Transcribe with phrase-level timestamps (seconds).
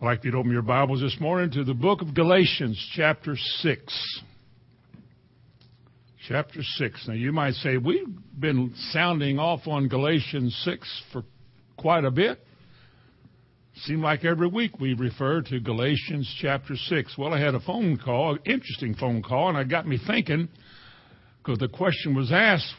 [0.00, 3.34] I'd like you to open your Bibles this morning to the book of Galatians, chapter
[3.34, 4.20] 6.
[6.28, 7.08] Chapter 6.
[7.08, 8.06] Now, you might say, we've
[8.38, 11.24] been sounding off on Galatians 6 for
[11.76, 12.38] quite a bit.
[13.86, 17.18] Seemed like every week we refer to Galatians chapter 6.
[17.18, 20.48] Well, I had a phone call, an interesting phone call, and it got me thinking,
[21.42, 22.72] because the question was asked,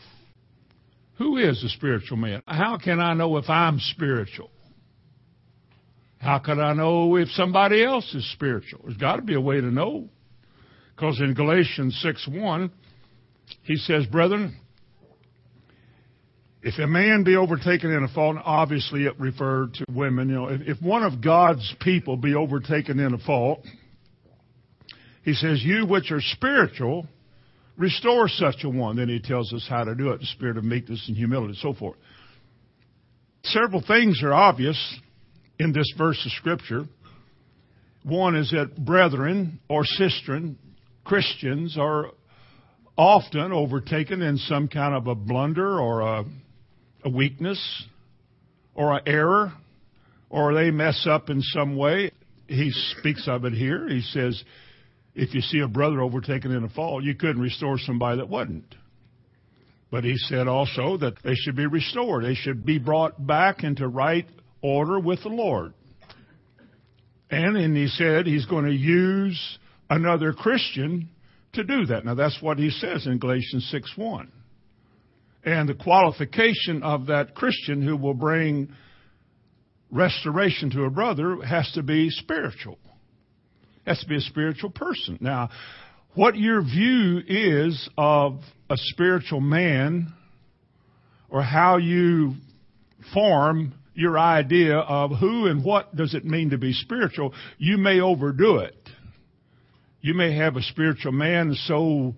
[1.18, 2.42] who is a spiritual man?
[2.48, 4.52] How can I know if I'm spiritual?
[6.20, 8.82] How can I know if somebody else is spiritual?
[8.84, 10.10] There's got to be a way to know.
[10.96, 12.72] Because in Galatians 6 1,
[13.64, 14.58] he says, Brethren,
[16.62, 20.28] if a man be overtaken in a fault, obviously it referred to women.
[20.28, 23.64] You know, if, if one of God's people be overtaken in a fault,
[25.24, 27.08] he says, You which are spiritual,
[27.78, 28.98] restore such a one.
[28.98, 31.58] Then he tells us how to do it the spirit of meekness and humility and
[31.58, 31.98] so forth.
[33.44, 34.78] Several things are obvious
[35.60, 36.86] in this verse of Scripture.
[38.04, 40.56] One is that brethren or sistren,
[41.04, 42.12] Christians, are
[42.98, 46.26] often overtaken in some kind of a blunder or a,
[47.04, 47.86] a weakness
[48.74, 49.54] or an error,
[50.30, 52.12] or they mess up in some way.
[52.48, 53.88] He speaks of it here.
[53.90, 54.42] He says,
[55.14, 58.76] if you see a brother overtaken in a fault, you couldn't restore somebody that wasn't.
[59.92, 62.24] But he said also that they should be restored.
[62.24, 64.26] They should be brought back into right
[64.62, 65.74] order with the Lord.
[67.30, 71.10] And, and he said he's going to use another Christian
[71.54, 72.06] to do that.
[72.06, 74.32] Now that's what he says in Galatians 6 1.
[75.46, 78.74] And the qualification of that Christian who will bring
[79.92, 82.78] restoration to a brother has to be spiritual.
[83.86, 85.18] Has to be a spiritual person.
[85.22, 85.50] Now,
[86.14, 90.14] what your view is of a spiritual man
[91.30, 92.34] or how you
[93.14, 98.00] form your idea of who and what does it mean to be spiritual, you may
[98.00, 98.76] overdo it.
[100.00, 102.16] You may have a spiritual man so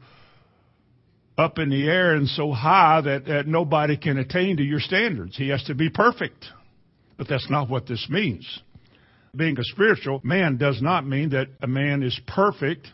[1.39, 5.35] up in the air and so high that, that nobody can attain to your standards.
[5.35, 6.45] He has to be perfect.
[7.17, 8.47] But that's not what this means.
[9.35, 12.87] Being a spiritual man does not mean that a man is perfect,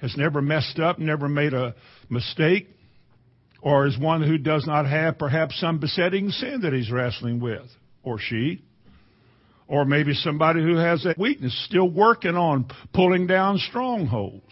[0.00, 1.74] has never messed up, never made a
[2.08, 2.68] mistake,
[3.60, 7.66] or is one who does not have perhaps some besetting sin that he's wrestling with
[8.08, 8.62] or she.
[9.66, 14.42] Or maybe somebody who has that weakness, still working on pulling down strongholds.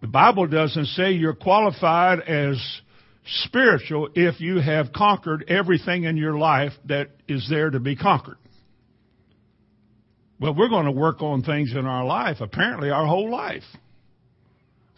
[0.00, 2.56] The Bible doesn't say you're qualified as
[3.46, 8.36] spiritual if you have conquered everything in your life that is there to be conquered.
[10.38, 13.62] Well, we're going to work on things in our life, apparently our whole life.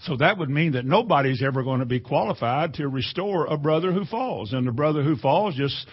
[0.03, 3.93] So that would mean that nobody's ever going to be qualified to restore a brother
[3.93, 4.53] who falls.
[4.53, 5.87] And the brother who falls just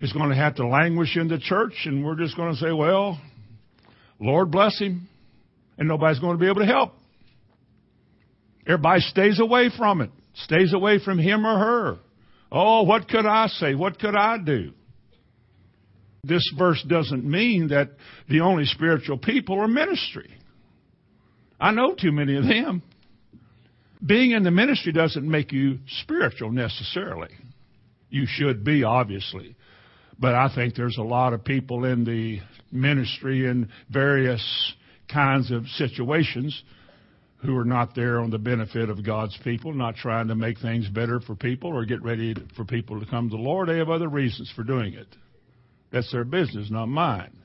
[0.00, 2.72] is going to have to languish in the church, and we're just going to say,
[2.72, 3.20] well,
[4.18, 5.08] Lord bless him,
[5.78, 6.92] and nobody's going to be able to help.
[8.66, 11.96] Everybody stays away from it, stays away from him or her.
[12.50, 13.74] Oh, what could I say?
[13.74, 14.72] What could I do?
[16.22, 17.90] This verse doesn't mean that
[18.28, 20.32] the only spiritual people are ministry.
[21.60, 22.82] I know too many of them.
[24.04, 27.28] Being in the ministry doesn't make you spiritual necessarily.
[28.08, 29.56] You should be, obviously.
[30.18, 34.74] But I think there's a lot of people in the ministry in various
[35.12, 36.62] kinds of situations
[37.44, 40.88] who are not there on the benefit of God's people, not trying to make things
[40.88, 43.68] better for people or get ready for people to come to the Lord.
[43.68, 45.08] They have other reasons for doing it.
[45.92, 47.36] That's their business, not mine.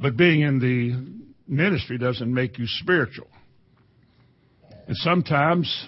[0.00, 3.28] But being in the ministry doesn't make you spiritual.
[4.88, 5.86] And sometimes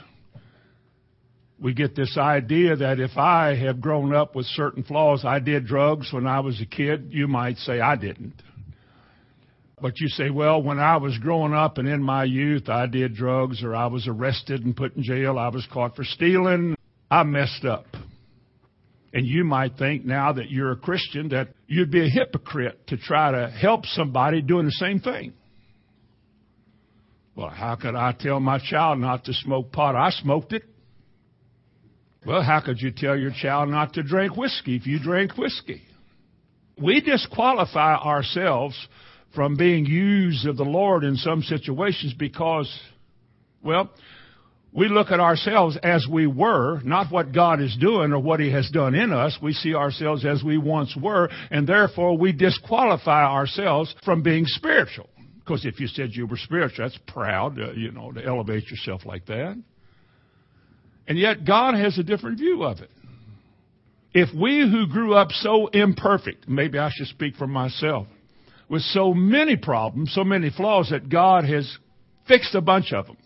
[1.63, 5.65] we get this idea that if I have grown up with certain flaws, I did
[5.65, 8.43] drugs when I was a kid, you might say I didn't.
[9.81, 13.15] But you say, well, when I was growing up and in my youth, I did
[13.15, 16.75] drugs or I was arrested and put in jail, I was caught for stealing,
[17.09, 17.87] I messed up.
[19.15, 22.97] And you might think now that you're a Christian that you'd be a hypocrite to
[22.97, 25.33] try to help somebody doing the same thing.
[27.37, 29.95] Well, how could I tell my child not to smoke pot?
[29.95, 30.65] I smoked it.
[32.25, 35.83] Well, how could you tell your child not to drink whiskey if you drink whiskey?
[36.81, 38.77] We disqualify ourselves
[39.35, 42.73] from being used of the Lord in some situations because,
[43.63, 43.91] well,
[44.73, 48.51] we look at ourselves as we were, not what God is doing or what He
[48.53, 49.37] has done in us.
[49.43, 55.11] We see ourselves as we once were, and therefore we disqualify ourselves from being spiritual.
[55.41, 59.05] Because if you said you were spiritual, that's proud, uh, you know, to elevate yourself
[59.05, 59.61] like that.
[61.07, 62.91] And yet God has a different view of it.
[64.15, 68.07] If we who grew up so imperfect, maybe I should speak for myself,
[68.69, 71.79] with so many problems, so many flaws that God has
[72.29, 73.17] fixed a bunch of them.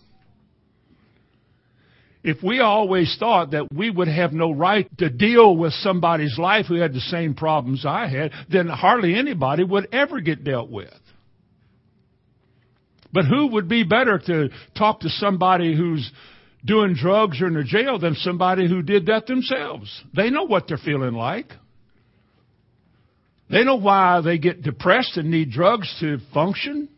[2.23, 6.67] If we always thought that we would have no right to deal with somebody's life
[6.67, 10.93] who had the same problems I had, then hardly anybody would ever get dealt with.
[13.13, 16.11] But who would be better to talk to somebody who's
[16.67, 20.03] doing drugs or in a jail than somebody who did that themselves?
[20.15, 21.53] They know what they're feeling like.
[23.49, 26.89] They know why they get depressed and need drugs to function.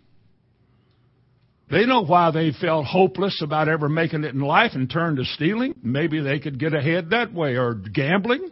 [1.70, 5.24] They know why they felt hopeless about ever making it in life and turned to
[5.24, 5.74] stealing.
[5.82, 8.50] Maybe they could get ahead that way or gambling.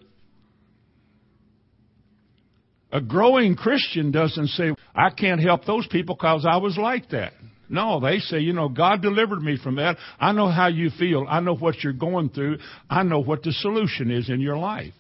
[2.93, 7.33] A growing Christian doesn't say, I can't help those people because I was like that.
[7.69, 9.97] No, they say, you know, God delivered me from that.
[10.21, 11.27] I know how you feel.
[11.29, 12.59] I know what you're going through.
[12.89, 14.93] I know what the solution is in your life.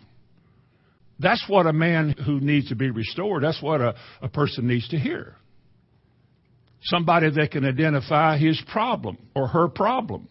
[1.18, 4.88] That's what a man who needs to be restored, that's what a, a person needs
[4.88, 5.34] to hear.
[6.82, 10.28] Somebody that can identify his problem or her problem.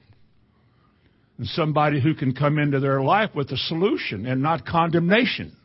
[1.38, 5.56] And somebody who can come into their life with a solution and not condemnation.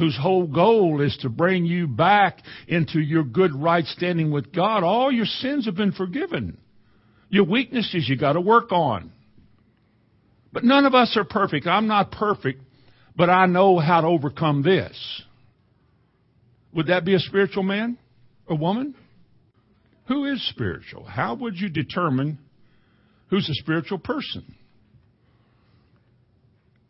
[0.00, 4.82] Whose whole goal is to bring you back into your good right standing with God.
[4.82, 6.58] All your sins have been forgiven.
[7.28, 9.12] Your weaknesses you got to work on.
[10.52, 11.68] But none of us are perfect.
[11.68, 12.62] I'm not perfect
[13.20, 15.22] but I know how to overcome this.
[16.72, 17.98] Would that be a spiritual man
[18.46, 18.94] or woman?
[20.08, 21.04] Who is spiritual?
[21.04, 22.38] How would you determine
[23.28, 24.54] who's a spiritual person?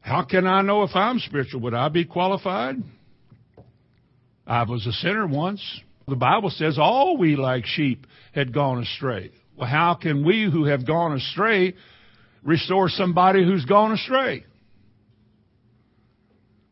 [0.01, 1.63] How can I know if I'm spiritual?
[1.63, 2.77] Would I be qualified?
[4.47, 5.63] I was a sinner once.
[6.09, 9.31] The Bible says all we like sheep had gone astray.
[9.57, 11.75] Well, how can we who have gone astray
[12.43, 14.45] restore somebody who's gone astray?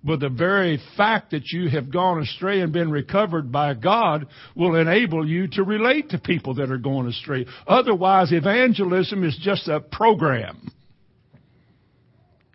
[0.03, 4.77] But the very fact that you have gone astray and been recovered by God will
[4.77, 7.47] enable you to relate to people that are going astray.
[7.67, 10.71] Otherwise, evangelism is just a program.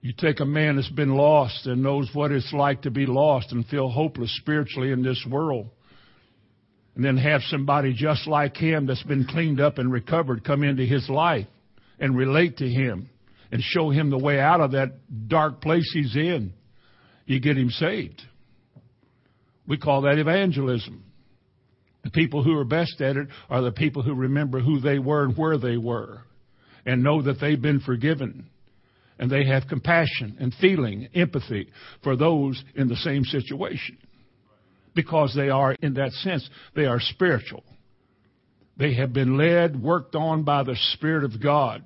[0.03, 3.53] You take a man that's been lost and knows what it's like to be lost
[3.53, 5.69] and feel hopeless spiritually in this world.
[6.95, 10.83] And then have somebody just like him that's been cleaned up and recovered come into
[10.83, 11.47] his life
[12.01, 13.09] and relate to him
[13.49, 14.89] and show him the way out of that
[15.29, 16.51] dark place he's in
[17.25, 18.21] you get him saved.
[19.65, 21.05] We call that evangelism.
[22.03, 25.23] The people who are best at it are the people who remember who they were
[25.23, 26.23] and where they were
[26.85, 28.49] and know that they've been forgiven.
[29.19, 31.69] And they have compassion and feeling, empathy
[32.03, 33.97] for those in the same situation.
[34.95, 37.63] Because they are, in that sense, they are spiritual.
[38.77, 41.83] They have been led, worked on by the Spirit of God.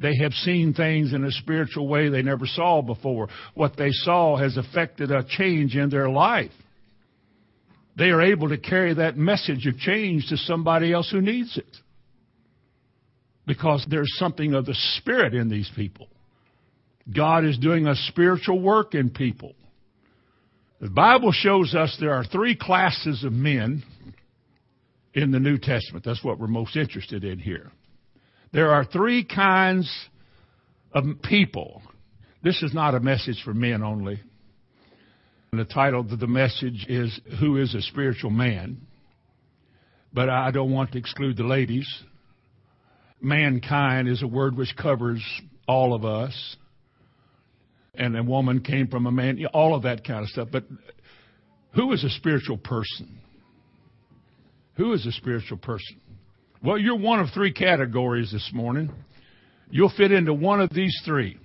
[0.00, 3.28] They have seen things in a spiritual way they never saw before.
[3.54, 6.52] What they saw has affected a change in their life.
[7.96, 11.76] They are able to carry that message of change to somebody else who needs it.
[13.46, 16.08] Because there's something of the Spirit in these people.
[17.14, 19.54] God is doing a spiritual work in people.
[20.80, 23.82] The Bible shows us there are three classes of men
[25.12, 26.04] in the New Testament.
[26.04, 27.70] That's what we're most interested in here.
[28.52, 29.90] There are three kinds
[30.92, 31.82] of people.
[32.42, 34.20] This is not a message for men only.
[35.52, 38.80] And the title of the message is Who is a Spiritual Man?
[40.12, 41.88] But I don't want to exclude the ladies.
[43.20, 45.22] Mankind is a word which covers
[45.68, 46.56] all of us.
[47.94, 50.48] And a woman came from a man, all of that kind of stuff.
[50.52, 50.64] But
[51.74, 53.20] who is a spiritual person?
[54.76, 56.00] Who is a spiritual person?
[56.62, 58.90] Well, you're one of three categories this morning.
[59.70, 61.38] You'll fit into one of these three.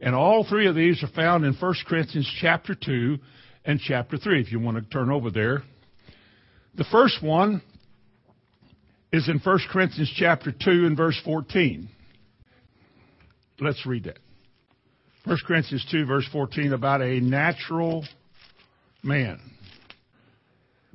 [0.00, 3.18] And all three of these are found in 1 Corinthians chapter 2
[3.64, 5.62] and chapter 3, if you want to turn over there.
[6.74, 7.62] The first one
[9.12, 11.88] is in 1 Corinthians chapter 2 and verse 14.
[13.60, 14.18] Let's read that.
[15.24, 18.04] 1 Corinthians 2 verse 14 about a natural
[19.02, 19.40] man.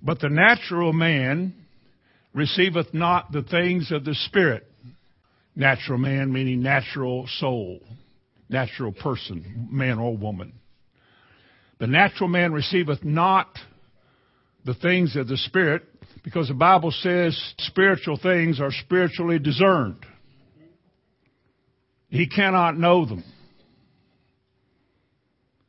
[0.03, 1.53] But the natural man
[2.33, 4.65] receiveth not the things of the Spirit.
[5.55, 7.79] Natural man meaning natural soul,
[8.49, 10.53] natural person, man or woman.
[11.79, 13.47] The natural man receiveth not
[14.65, 15.83] the things of the Spirit
[16.23, 20.05] because the Bible says spiritual things are spiritually discerned.
[22.09, 23.23] He cannot know them.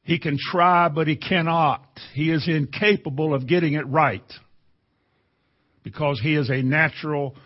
[0.09, 1.87] He can try, but he cannot.
[2.15, 4.25] He is incapable of getting it right
[5.83, 7.37] because he is a natural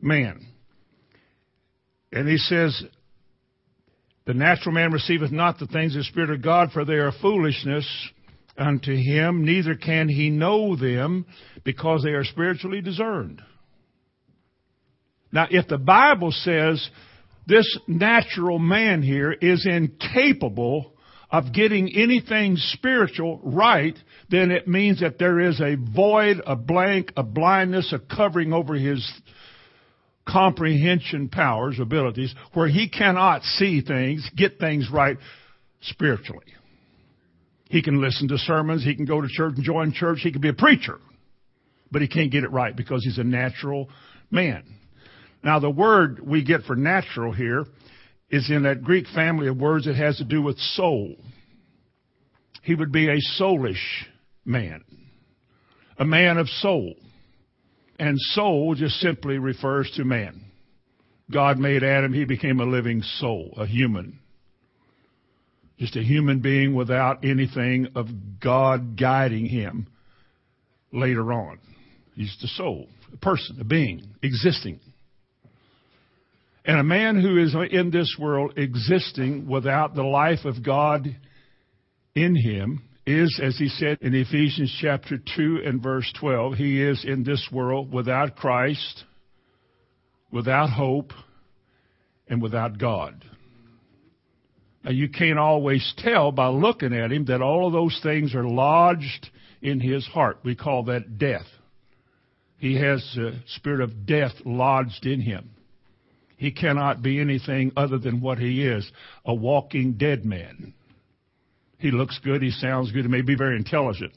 [0.00, 0.46] man.
[2.12, 2.84] And he says,
[4.26, 7.10] the natural man receiveth not the things of the Spirit of God, for they are
[7.20, 7.84] foolishness
[8.56, 11.26] unto him, neither can he know them
[11.64, 13.42] because they are spiritually discerned.
[15.32, 16.88] Now, if the Bible says
[17.48, 20.93] this natural man here is incapable
[21.34, 23.98] of getting anything spiritual right,
[24.30, 28.74] then it means that there is a void, a blank, a blindness, a covering over
[28.74, 29.04] his
[30.28, 35.16] comprehension powers, abilities, where he cannot see things, get things right
[35.80, 36.46] spiritually.
[37.64, 40.40] He can listen to sermons, he can go to church and join church, he can
[40.40, 41.00] be a preacher,
[41.90, 43.88] but he can't get it right because he's a natural
[44.30, 44.62] man.
[45.42, 47.64] Now the word we get for natural here
[48.34, 51.14] is in that Greek family of words that has to do with soul.
[52.64, 54.04] He would be a soulish
[54.44, 54.82] man,
[55.98, 56.94] a man of soul.
[57.96, 60.40] And soul just simply refers to man.
[61.30, 64.18] God made Adam, he became a living soul, a human.
[65.78, 68.08] Just a human being without anything of
[68.42, 69.86] God guiding him
[70.92, 71.60] later on.
[72.16, 74.80] He's the soul, a person, a being, existing.
[76.64, 81.14] And a man who is in this world existing without the life of God
[82.14, 87.04] in him is, as he said in Ephesians chapter 2 and verse 12, he is
[87.04, 89.04] in this world without Christ,
[90.32, 91.12] without hope,
[92.28, 93.22] and without God.
[94.82, 98.46] Now you can't always tell by looking at him that all of those things are
[98.46, 99.28] lodged
[99.60, 100.38] in his heart.
[100.44, 101.46] We call that death.
[102.56, 105.50] He has the spirit of death lodged in him.
[106.36, 108.90] He cannot be anything other than what he is,
[109.24, 110.74] a walking dead man.
[111.78, 114.12] He looks good, he sounds good, he may be very intelligent.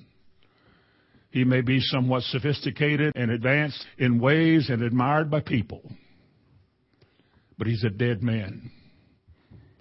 [1.30, 5.82] He may be somewhat sophisticated and advanced in ways and admired by people.
[7.58, 8.72] But he's a dead man.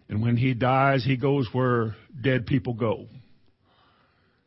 [0.09, 3.07] And when he dies, he goes where dead people go.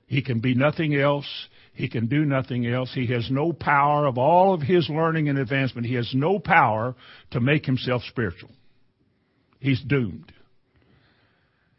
[0.09, 1.27] He can be nothing else.
[1.75, 2.91] He can do nothing else.
[2.91, 5.85] He has no power of all of his learning and advancement.
[5.85, 6.95] He has no power
[7.29, 8.49] to make himself spiritual.
[9.59, 10.33] He's doomed.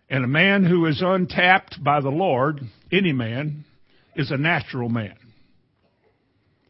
[0.09, 2.61] And a man who is untapped by the Lord,
[2.93, 3.65] any man,
[4.15, 5.17] is a natural man.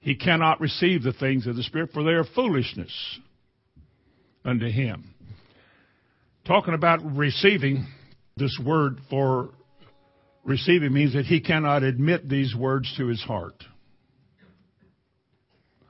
[0.00, 3.18] He cannot receive the things of the Spirit, for they are foolishness
[4.46, 5.14] unto him.
[6.46, 7.86] Talking about receiving,
[8.38, 9.50] this word for
[10.44, 13.64] receiving means that he cannot admit these words to his heart.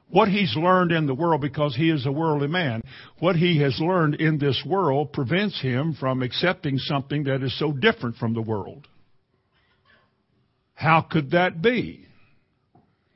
[0.08, 2.82] What he's learned in the world because he is a worldly man,
[3.20, 7.72] what he has learned in this world prevents him from accepting something that is so
[7.72, 8.88] different from the world.
[10.74, 12.06] How could that be?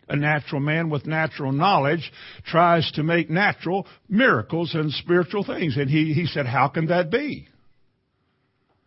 [0.08, 2.12] A natural man with natural knowledge
[2.46, 5.76] tries to make natural miracles and spiritual things.
[5.76, 7.48] And he, he said, how can that be?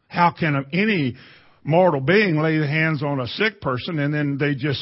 [0.07, 1.15] How can any
[1.67, 4.81] mortal being lay hands on a sick person and then they just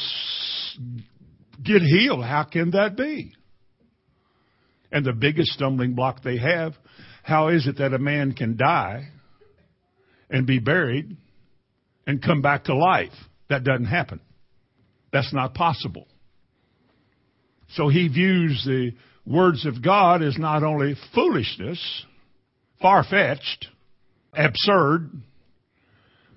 [1.62, 2.24] get healed.
[2.24, 3.34] How can that be?
[4.92, 6.74] And the biggest stumbling block they have,
[7.24, 9.08] how is it that a man can die
[10.30, 11.16] and be buried
[12.06, 13.12] and come back to life?
[13.50, 14.20] That doesn't happen.
[15.12, 16.06] That's not possible.
[17.70, 18.92] So he views the
[19.26, 22.04] words of God as not only foolishness,
[22.80, 23.66] far-fetched,
[24.32, 25.10] absurd,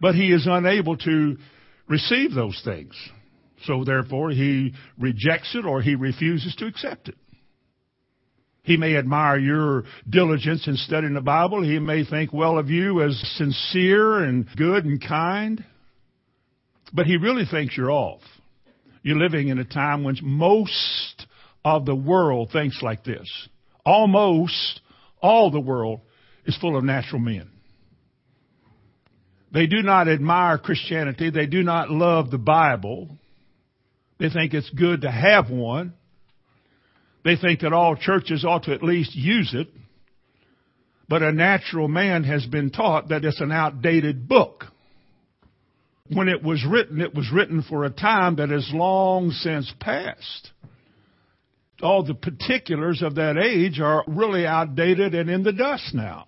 [0.01, 1.37] but he is unable to
[1.87, 2.93] receive those things.
[3.65, 7.15] So therefore he rejects it or he refuses to accept it.
[8.63, 11.63] He may admire your diligence in studying the Bible.
[11.63, 15.63] He may think well of you as sincere and good and kind.
[16.93, 18.21] But he really thinks you're off.
[19.01, 21.25] You're living in a time when most
[21.63, 23.27] of the world thinks like this.
[23.85, 24.81] Almost
[25.21, 26.01] all the world
[26.45, 27.49] is full of natural men.
[29.51, 31.31] They do not admire Christianity.
[31.31, 33.17] They do not love the Bible.
[34.19, 35.93] They think it's good to have one.
[37.23, 39.67] They think that all churches ought to at least use it.
[41.07, 44.65] But a natural man has been taught that it's an outdated book.
[46.11, 50.51] When it was written, it was written for a time that is long since past.
[51.81, 56.25] All the particulars of that age are really outdated and in the dust now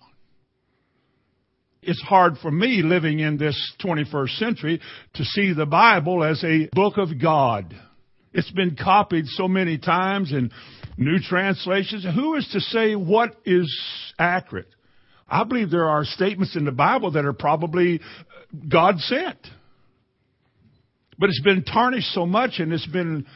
[1.82, 4.80] it's hard for me living in this 21st century
[5.14, 7.74] to see the Bible as a book of God.
[8.32, 10.50] It's been copied so many times in
[10.96, 12.06] new translations.
[12.14, 13.68] Who is to say what is
[14.18, 14.68] accurate?
[15.28, 19.38] I believe there are statements in the Bible that are probably uh, God sent.
[21.18, 23.26] But it's been tarnished so much and it's been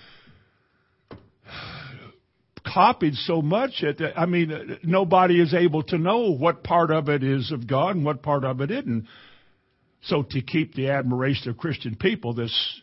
[2.67, 7.09] copied so much that, I mean, uh, nobody is able to know what part of
[7.09, 9.07] it is of God and what part of it isn't.
[10.03, 12.81] So to keep the admiration of Christian people, this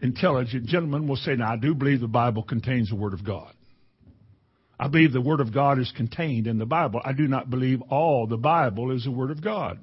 [0.00, 3.52] intelligent gentleman will say, now I do believe the Bible contains the Word of God.
[4.78, 7.00] I believe the Word of God is contained in the Bible.
[7.04, 9.78] I do not believe all the Bible is the Word of God.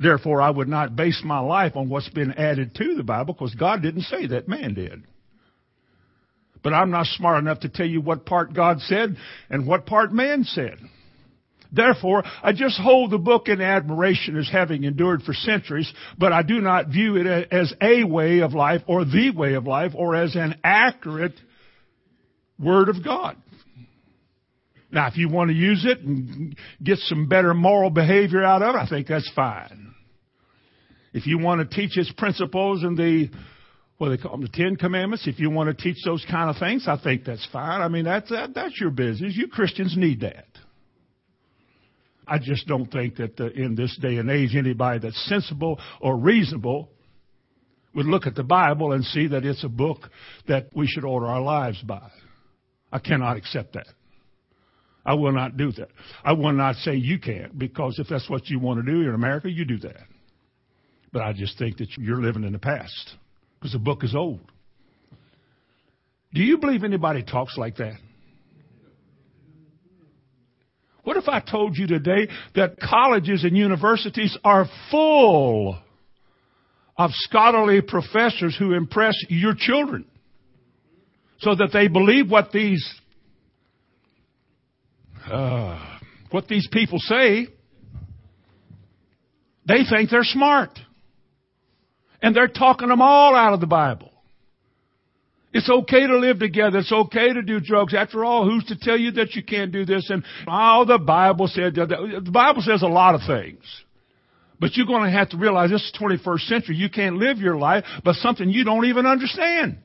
[0.00, 3.54] Therefore, I would not base my life on what's been added to the Bible because
[3.54, 5.02] God didn't say that, man did.
[6.62, 9.16] But I'm not smart enough to tell you what part God said
[9.50, 10.76] and what part man said.
[11.72, 16.42] Therefore, I just hold the book in admiration as having endured for centuries, but I
[16.42, 20.14] do not view it as a way of life or the way of life or
[20.14, 21.34] as an accurate
[22.58, 23.36] Word of God.
[24.92, 28.74] Now, if you want to use it and get some better moral behavior out of
[28.74, 29.94] it, I think that's fine.
[31.14, 33.30] If you want to teach its principles and the
[34.02, 36.56] what they call them, the Ten Commandments, if you want to teach those kind of
[36.56, 37.80] things, I think that's fine.
[37.80, 39.34] I mean, that's that, that's your business.
[39.36, 40.46] You Christians need that.
[42.26, 46.16] I just don't think that uh, in this day and age anybody that's sensible or
[46.16, 46.88] reasonable
[47.94, 50.10] would look at the Bible and see that it's a book
[50.48, 52.10] that we should order our lives by.
[52.90, 53.86] I cannot accept that.
[55.06, 55.88] I will not do that.
[56.24, 59.14] I will not say you can't, because if that's what you want to do in
[59.14, 60.06] America, you do that.
[61.12, 63.14] But I just think that you're living in the past,
[63.62, 64.40] because the book is old.
[66.34, 67.94] Do you believe anybody talks like that?
[71.04, 72.26] What if I told you today
[72.56, 75.78] that colleges and universities are full
[76.96, 80.06] of scholarly professors who impress your children
[81.38, 82.84] so that they believe what these
[85.30, 85.98] uh,
[86.30, 87.46] what these people say,
[89.68, 90.76] they think they're smart.
[92.22, 94.12] And they're talking them all out of the Bible.
[95.52, 96.78] It's okay to live together.
[96.78, 97.94] It's okay to do drugs.
[97.94, 100.08] After all, who's to tell you that you can't do this?
[100.08, 103.62] And oh, the Bible said, the Bible says a lot of things.
[104.58, 106.76] But you're going to have to realize this is 21st century.
[106.76, 109.78] You can't live your life by something you don't even understand.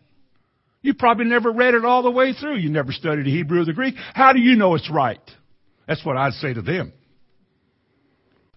[0.81, 2.57] You probably never read it all the way through.
[2.57, 3.95] You never studied the Hebrew or the Greek.
[4.13, 5.19] How do you know it's right?
[5.87, 6.93] That's what I'd say to them.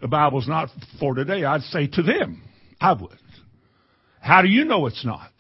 [0.01, 0.69] The Bible's not
[1.01, 1.45] for today.
[1.45, 2.43] I'd say to them,
[2.81, 3.19] I would.
[4.21, 5.33] How do you know it's not?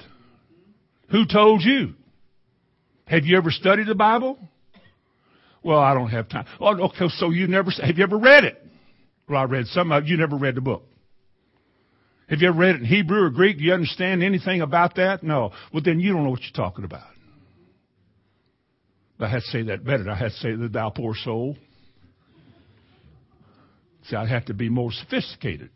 [1.11, 1.95] Who told you?
[3.07, 4.39] Have you ever studied the Bible?
[5.63, 6.47] Well, I don't have time.
[6.61, 8.65] Oh, okay, so you never, have you ever read it?
[9.29, 10.07] Well, I read some of.
[10.07, 10.85] You never read the book.
[12.29, 13.59] Have you ever read it in Hebrew or Greek?
[13.59, 15.23] Do you understand anything about that?
[15.23, 15.51] No.
[15.73, 17.03] Well, then you don't know what you're talking about.
[19.19, 20.09] I had to say that better.
[20.09, 21.57] I had to say that thou poor soul.
[24.05, 25.71] See, I'd have to be more sophisticated.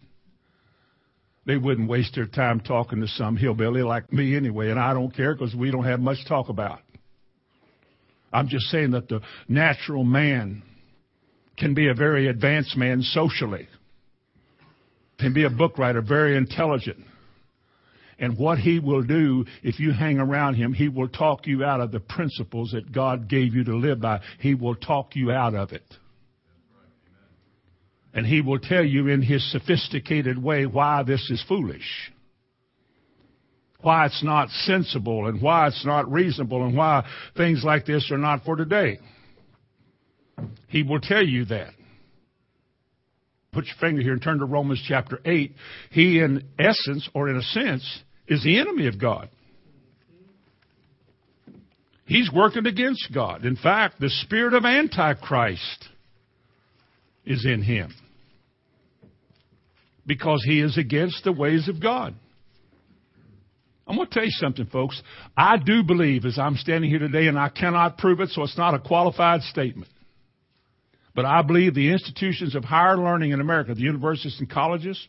[1.47, 5.15] They wouldn't waste their time talking to some hillbilly like me anyway, and I don't
[5.15, 6.81] care because we don't have much to talk about.
[8.33, 10.63] I'm just saying that the natural man
[11.57, 13.69] can be a very advanced man socially
[15.19, 16.99] can be a book writer, very intelligent.
[18.19, 21.81] And what he will do if you hang around him, he will talk you out
[21.81, 24.21] of the principles that God gave you to live by.
[24.41, 25.83] He will talk you out of it.
[28.15, 32.13] And he will tell you in his sophisticated way why this is foolish.
[33.81, 37.05] Why it's not sensible and why it's not reasonable and why
[37.37, 39.01] things like this are not for today.
[40.69, 41.75] He will tell you that
[43.53, 45.55] put your finger here and turn to Romans chapter 8.
[45.91, 49.29] He, in essence, or in a sense, is the enemy of God.
[52.05, 53.45] He's working against God.
[53.45, 55.89] In fact, the spirit of Antichrist
[57.25, 57.95] is in him
[60.07, 62.15] because he is against the ways of God.
[63.87, 65.01] I'm going to tell you something, folks.
[65.37, 68.57] I do believe, as I'm standing here today, and I cannot prove it, so it's
[68.57, 69.91] not a qualified statement.
[71.15, 75.07] But I believe the institutions of higher learning in America, the universities and colleges,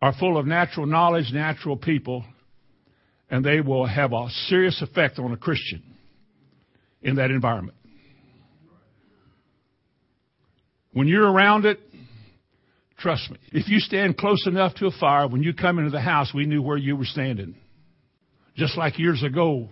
[0.00, 2.24] are full of natural knowledge, natural people,
[3.28, 5.82] and they will have a serious effect on a Christian
[7.02, 7.76] in that environment.
[10.92, 11.78] When you're around it,
[13.00, 16.00] trust me, if you stand close enough to a fire, when you come into the
[16.00, 17.56] house, we knew where you were standing.
[18.56, 19.68] Just like years ago,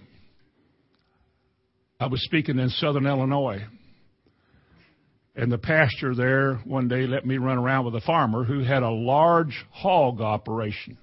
[2.00, 3.64] I was speaking in southern Illinois
[5.38, 8.82] and the pastor there one day let me run around with a farmer who had
[8.82, 10.98] a large hog operation.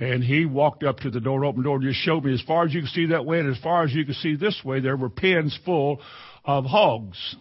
[0.00, 2.64] And he walked up to the door, the door, and just showed me as far
[2.64, 4.80] as you could see that way and as far as you could see this way,
[4.80, 6.00] there were pens full
[6.46, 7.36] of hogs.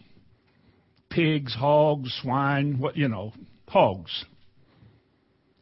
[1.11, 3.33] Pigs, hogs, swine, what, you know,
[3.67, 4.25] hogs.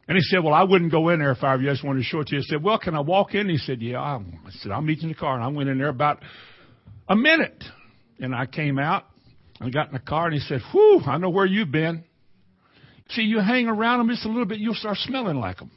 [0.08, 1.70] And he said, well, I wouldn't go in there if I were you.
[1.70, 2.40] I just wanted to show it to you.
[2.40, 3.48] I said, well, can I walk in?
[3.48, 4.00] He said, yeah.
[4.00, 4.20] I
[4.60, 5.34] said, I'll meet you in the car.
[5.34, 6.20] And I went in there about
[7.08, 7.62] a minute.
[8.18, 9.04] And I came out
[9.60, 12.04] I got in the car and he said, Whew, I know where you've been.
[13.10, 15.70] See, you hang around them just a little bit, you'll start smelling like them.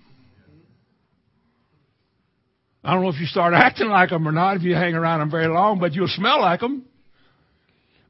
[2.84, 5.20] I don't know if you start acting like them or not if you hang around
[5.20, 6.86] them very long, but you'll smell like them.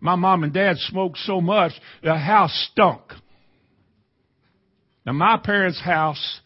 [0.04, 1.72] My mom and dad smoked so much,
[2.04, 3.00] the house stunk.
[5.06, 6.42] Now my parents' house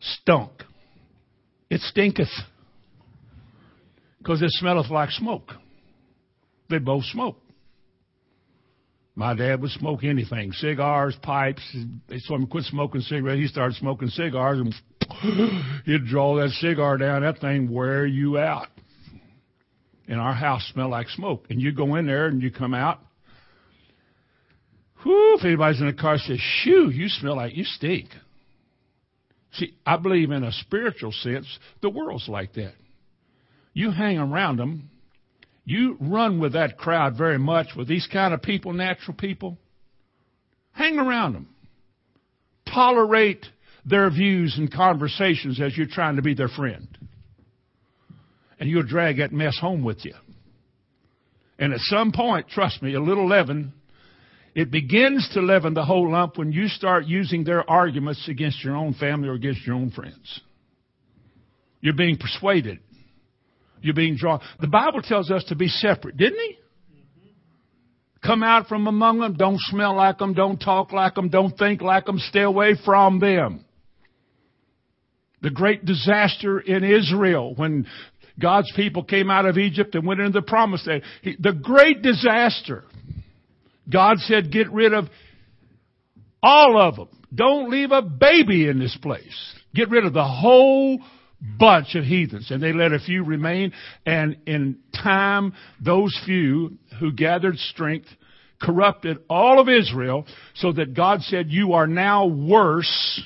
[0.00, 0.52] stunk.
[1.68, 2.30] It stinketh.
[4.18, 5.50] Because it smelleth like smoke.
[6.68, 7.38] They both smoke.
[9.16, 11.62] My dad would smoke anything, cigars, pipes.
[12.08, 13.40] They saw him quit smoking cigarettes.
[13.40, 14.72] He started smoking cigars and
[15.84, 17.22] he'd draw that cigar down.
[17.22, 18.68] That thing wear you out.
[20.08, 21.44] And our house smelled like smoke.
[21.50, 22.98] And you go in there and you come out.
[25.02, 28.08] Whew, if anybody's in the car says, shoo, you smell like you stink.
[29.52, 31.46] See, I believe in a spiritual sense,
[31.80, 32.74] the world's like that.
[33.72, 34.90] You hang around them,
[35.64, 39.58] you run with that crowd very much, with these kind of people, natural people.
[40.72, 41.48] Hang around them.
[42.66, 43.46] Tolerate
[43.84, 46.88] their views and conversations as you're trying to be their friend.
[48.60, 50.14] And you'll drag that mess home with you.
[51.58, 53.72] And at some point, trust me, a little leaven,
[54.54, 58.76] it begins to leaven the whole lump when you start using their arguments against your
[58.76, 60.40] own family or against your own friends.
[61.80, 62.78] You're being persuaded.
[63.80, 64.40] You're being drawn.
[64.60, 66.58] The Bible tells us to be separate, didn't he?
[68.22, 69.34] Come out from among them.
[69.34, 70.34] Don't smell like them.
[70.34, 71.30] Don't talk like them.
[71.30, 72.18] Don't think like them.
[72.18, 73.64] Stay away from them.
[75.40, 77.86] The great disaster in Israel when
[78.40, 81.02] God's people came out of Egypt and went into the promised land.
[81.22, 82.84] The great disaster.
[83.92, 85.06] God said, get rid of
[86.42, 87.08] all of them.
[87.34, 89.54] Don't leave a baby in this place.
[89.74, 91.00] Get rid of the whole
[91.58, 92.50] bunch of heathens.
[92.50, 93.72] And they let a few remain.
[94.04, 98.08] And in time, those few who gathered strength
[98.60, 103.22] corrupted all of Israel so that God said, you are now worse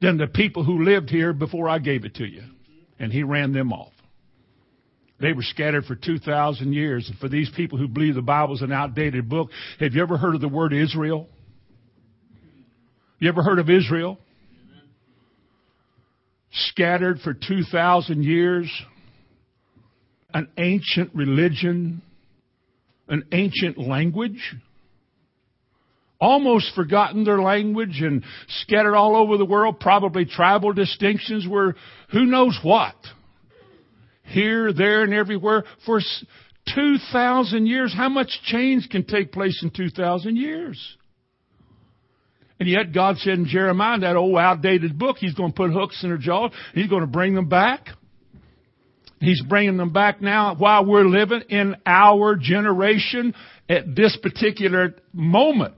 [0.00, 2.42] than the people who lived here before I gave it to you.
[3.02, 3.92] And he ran them off.
[5.20, 7.08] They were scattered for 2,000 years.
[7.08, 10.16] And for these people who believe the Bible is an outdated book, have you ever
[10.16, 11.28] heard of the word Israel?
[13.18, 14.18] You ever heard of Israel?
[16.52, 18.70] Scattered for 2,000 years.
[20.32, 22.02] An ancient religion.
[23.08, 24.54] An ancient language
[26.22, 28.24] almost forgotten their language and
[28.60, 29.80] scattered all over the world.
[29.80, 31.74] Probably tribal distinctions were
[32.12, 32.94] who knows what
[34.22, 36.00] here, there, and everywhere for
[36.74, 37.92] 2,000 years.
[37.94, 40.96] How much change can take place in 2,000 years?
[42.60, 46.04] And yet God said in Jeremiah, that old outdated book, He's going to put hooks
[46.04, 46.52] in their jaws.
[46.72, 47.88] He's going to bring them back.
[49.18, 53.34] He's bringing them back now while we're living in our generation
[53.68, 55.74] at this particular moment.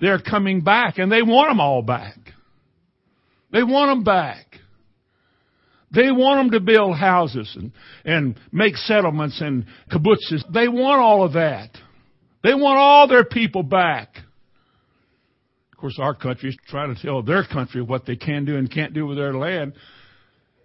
[0.00, 2.16] They're coming back and they want them all back.
[3.52, 4.46] They want them back.
[5.90, 7.72] They want them to build houses and,
[8.04, 10.44] and make settlements and kibbutzes.
[10.52, 11.70] They want all of that.
[12.44, 14.10] They want all their people back.
[15.72, 18.70] Of course, our country is trying to tell their country what they can do and
[18.70, 19.74] can't do with their land.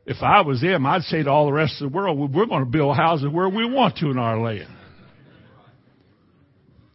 [0.06, 2.66] If I was them, I'd say to all the rest of the world, we're going
[2.66, 4.68] to build houses where we want to in our land.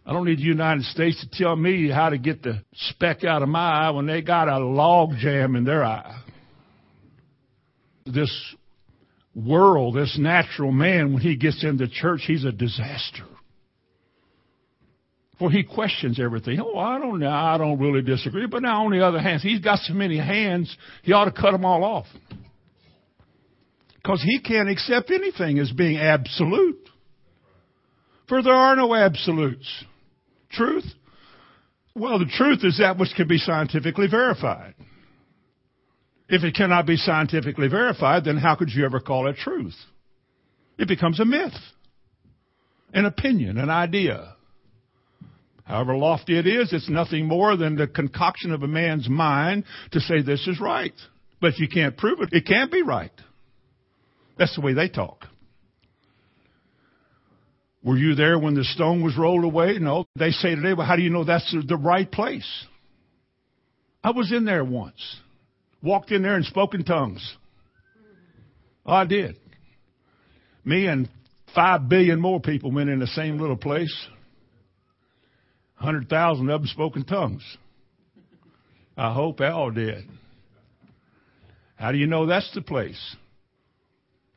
[0.09, 3.43] I don't need the United States to tell me how to get the speck out
[3.43, 6.23] of my eye when they got a log jam in their eye
[8.13, 8.33] this
[9.35, 13.25] world, this natural man, when he gets into church, he's a disaster.
[15.39, 16.61] For he questions everything.
[16.61, 17.31] Oh, I don't know.
[17.31, 18.47] I don't really disagree.
[18.47, 21.53] But now, on the other hand, he's got so many hands, he ought to cut
[21.53, 22.07] them all off.
[23.95, 26.79] Because he can't accept anything as being absolute.
[28.29, 29.85] For there are no absolutes.
[30.51, 30.85] Truth?
[31.95, 34.75] Well, the truth is that which can be scientifically verified.
[36.29, 39.75] If it cannot be scientifically verified, then how could you ever call it truth?
[40.79, 41.55] It becomes a myth,
[42.93, 44.35] an opinion, an idea.
[45.65, 50.01] However lofty it is, it's nothing more than the concoction of a man's mind to
[50.01, 50.95] say this is right.
[51.41, 53.13] But if you can't prove it, it can't be right.
[54.39, 55.27] That's the way they talk.
[57.83, 59.79] Were you there when the stone was rolled away?
[59.79, 60.07] No.
[60.17, 62.67] They say today, well, how do you know that's the right place?
[64.03, 65.21] I was in there once
[65.83, 67.37] walked in there and spoke in tongues.
[68.87, 69.37] Oh, I did.
[70.65, 71.09] Me and
[71.55, 73.95] five billion more people went in the same little place.
[75.75, 77.45] Hundred thousand of them spoke in tongues.
[78.97, 80.05] I hope all did.
[81.77, 83.17] How do you know that's the place?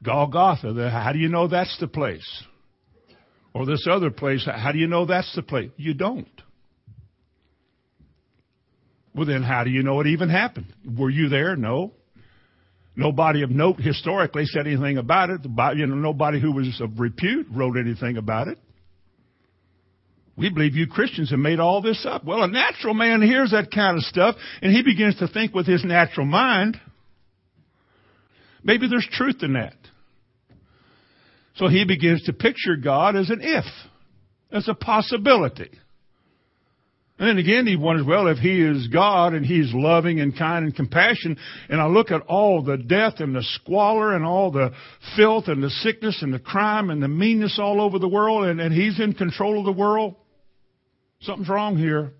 [0.03, 0.89] Golgotha.
[0.91, 2.43] How do you know that's the place?
[3.53, 4.45] Or this other place.
[4.45, 5.71] How do you know that's the place?
[5.77, 6.27] You don't.
[9.13, 10.73] Well, then how do you know it even happened?
[10.97, 11.55] Were you there?
[11.57, 11.91] No.
[12.95, 15.41] Nobody of note historically said anything about it.
[15.43, 18.57] You know, nobody who was of repute wrote anything about it.
[20.37, 22.23] We believe you Christians have made all this up.
[22.23, 25.67] Well, a natural man hears that kind of stuff and he begins to think with
[25.67, 26.79] his natural mind.
[28.63, 29.75] Maybe there's truth in that.
[31.61, 33.65] So he begins to picture God as an if,
[34.51, 35.69] as a possibility.
[37.19, 40.65] And then again, he wonders, well, if he is God and he's loving and kind
[40.65, 41.37] and compassion,
[41.69, 44.71] and I look at all the death and the squalor and all the
[45.15, 48.59] filth and the sickness and the crime and the meanness all over the world, and,
[48.59, 50.15] and he's in control of the world,
[51.19, 52.13] something's wrong here.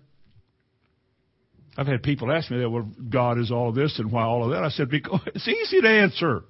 [1.76, 4.50] I've had people ask me that, well, God is all this and why all of
[4.52, 4.62] that.
[4.62, 6.44] I said, because it's easy to answer.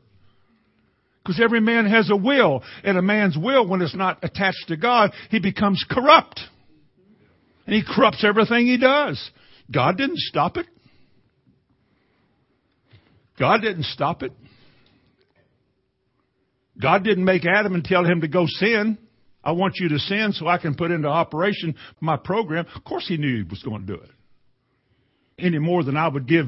[1.22, 4.76] Because every man has a will, and a man's will, when it's not attached to
[4.76, 6.40] God, he becomes corrupt.
[7.66, 9.30] And he corrupts everything he does.
[9.70, 10.66] God didn't stop it.
[13.38, 14.32] God didn't stop it.
[16.80, 18.98] God didn't make Adam and tell him to go sin.
[19.44, 22.66] I want you to sin so I can put into operation my program.
[22.74, 24.10] Of course he knew he was going to do it.
[25.38, 26.46] Any more than I would give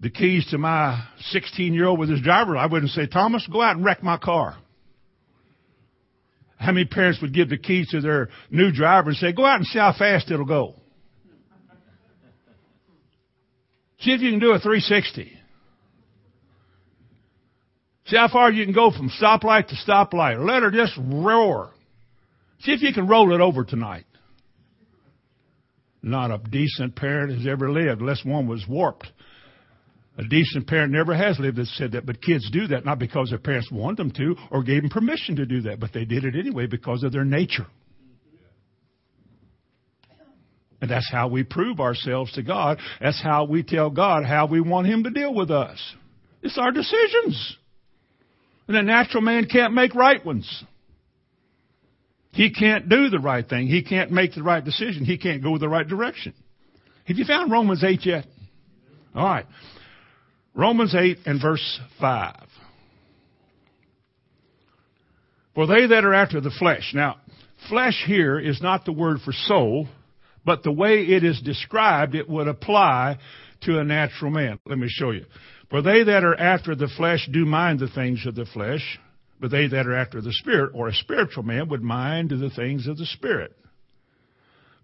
[0.00, 3.60] the keys to my 16 year old with his driver, I wouldn't say, Thomas, go
[3.60, 4.56] out and wreck my car.
[6.56, 9.56] How many parents would give the keys to their new driver and say, go out
[9.56, 10.74] and see how fast it'll go?
[14.00, 15.32] See if you can do a 360.
[18.06, 20.44] See how far you can go from stoplight to stoplight.
[20.44, 21.70] Let her just roar.
[22.60, 24.04] See if you can roll it over tonight.
[26.02, 29.06] Not a decent parent has ever lived unless one was warped.
[30.20, 33.30] A decent parent never has lived that said that, but kids do that not because
[33.30, 36.26] their parents want them to or gave them permission to do that, but they did
[36.26, 37.66] it anyway because of their nature.
[40.82, 42.80] And that's how we prove ourselves to God.
[43.00, 45.78] That's how we tell God how we want Him to deal with us.
[46.42, 47.56] It's our decisions.
[48.68, 50.64] And a natural man can't make right ones.
[52.32, 53.68] He can't do the right thing.
[53.68, 55.06] He can't make the right decision.
[55.06, 56.34] He can't go the right direction.
[57.06, 58.26] Have you found Romans 8 yet?
[59.14, 59.46] All right.
[60.54, 62.34] Romans 8 and verse 5.
[65.54, 66.92] For they that are after the flesh.
[66.94, 67.16] Now,
[67.68, 69.88] flesh here is not the word for soul,
[70.44, 73.18] but the way it is described, it would apply
[73.62, 74.58] to a natural man.
[74.64, 75.26] Let me show you.
[75.68, 78.98] For they that are after the flesh do mind the things of the flesh,
[79.40, 82.86] but they that are after the spirit, or a spiritual man, would mind the things
[82.86, 83.54] of the spirit.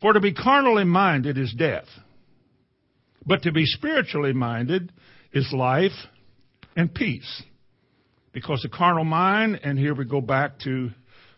[0.01, 1.87] For to be carnally minded is death,
[3.25, 4.93] but to be spiritually minded
[5.37, 5.93] is life
[6.77, 7.43] and peace.
[8.33, 10.91] Because the carnal mind, and here we go back to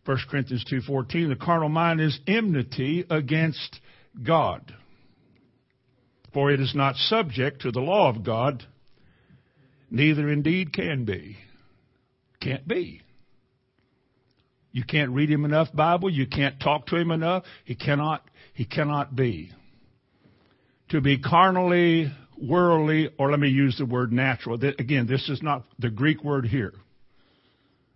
[0.05, 3.81] 1 Corinthians 2.14, the carnal mind is enmity against
[4.23, 4.73] God.
[6.33, 8.63] For it is not subject to the law of God,
[9.91, 11.37] neither indeed can be.
[12.41, 13.03] Can't be.
[14.71, 16.09] You can't read him enough Bible.
[16.09, 17.43] You can't talk to him enough.
[17.65, 18.23] He cannot,
[18.55, 19.51] he cannot be.
[20.91, 24.55] To be carnally worldly, or let me use the word natural.
[24.55, 26.75] Again, this is not the Greek word here.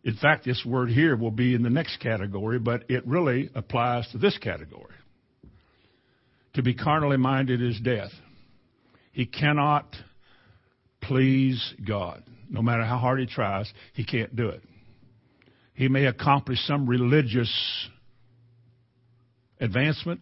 [0.05, 4.09] In fact, this word here will be in the next category, but it really applies
[4.09, 4.95] to this category.
[6.55, 8.11] To be carnally minded is death.
[9.13, 9.87] He cannot
[11.01, 12.23] please God.
[12.51, 14.63] No matter how hard he tries, he can't do it.
[15.75, 17.89] He may accomplish some religious
[19.61, 20.21] advancement.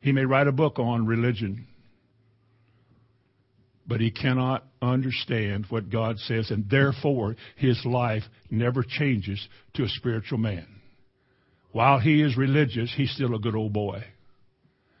[0.00, 1.66] He may write a book on religion
[3.90, 9.88] but he cannot understand what God says, and therefore his life never changes to a
[9.88, 10.68] spiritual man.
[11.72, 14.04] While he is religious, he's still a good old boy.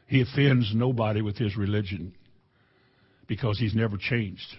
[0.08, 2.16] He offends nobody with his religion
[3.28, 4.56] because he's never changed.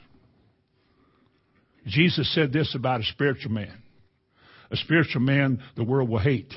[1.86, 3.84] Jesus said this about a spiritual man.
[4.72, 6.54] A spiritual man the world will hate.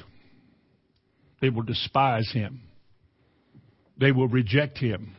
[1.40, 2.60] They will despise him.
[3.98, 5.16] They will reject him.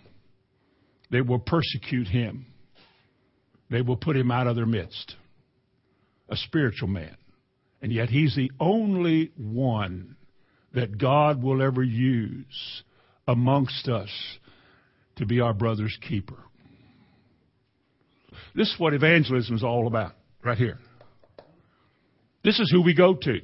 [1.11, 2.47] They will persecute him.
[3.69, 5.15] They will put him out of their midst.
[6.29, 7.15] A spiritual man.
[7.81, 10.15] And yet he's the only one
[10.73, 12.83] that God will ever use
[13.27, 14.09] amongst us
[15.17, 16.37] to be our brother's keeper.
[18.53, 20.13] This is what evangelism is all about,
[20.43, 20.79] right here.
[22.43, 23.39] This is who we go to.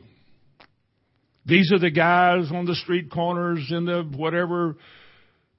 [1.45, 4.75] These are the guys on the street corners in the whatever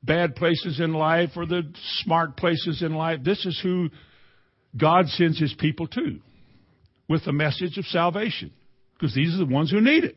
[0.03, 1.63] bad places in life or the
[2.01, 3.21] smart places in life.
[3.25, 3.91] This is who
[4.77, 6.19] God sends his people to
[7.09, 8.53] with the message of salvation
[8.95, 10.17] because these are the ones who need it.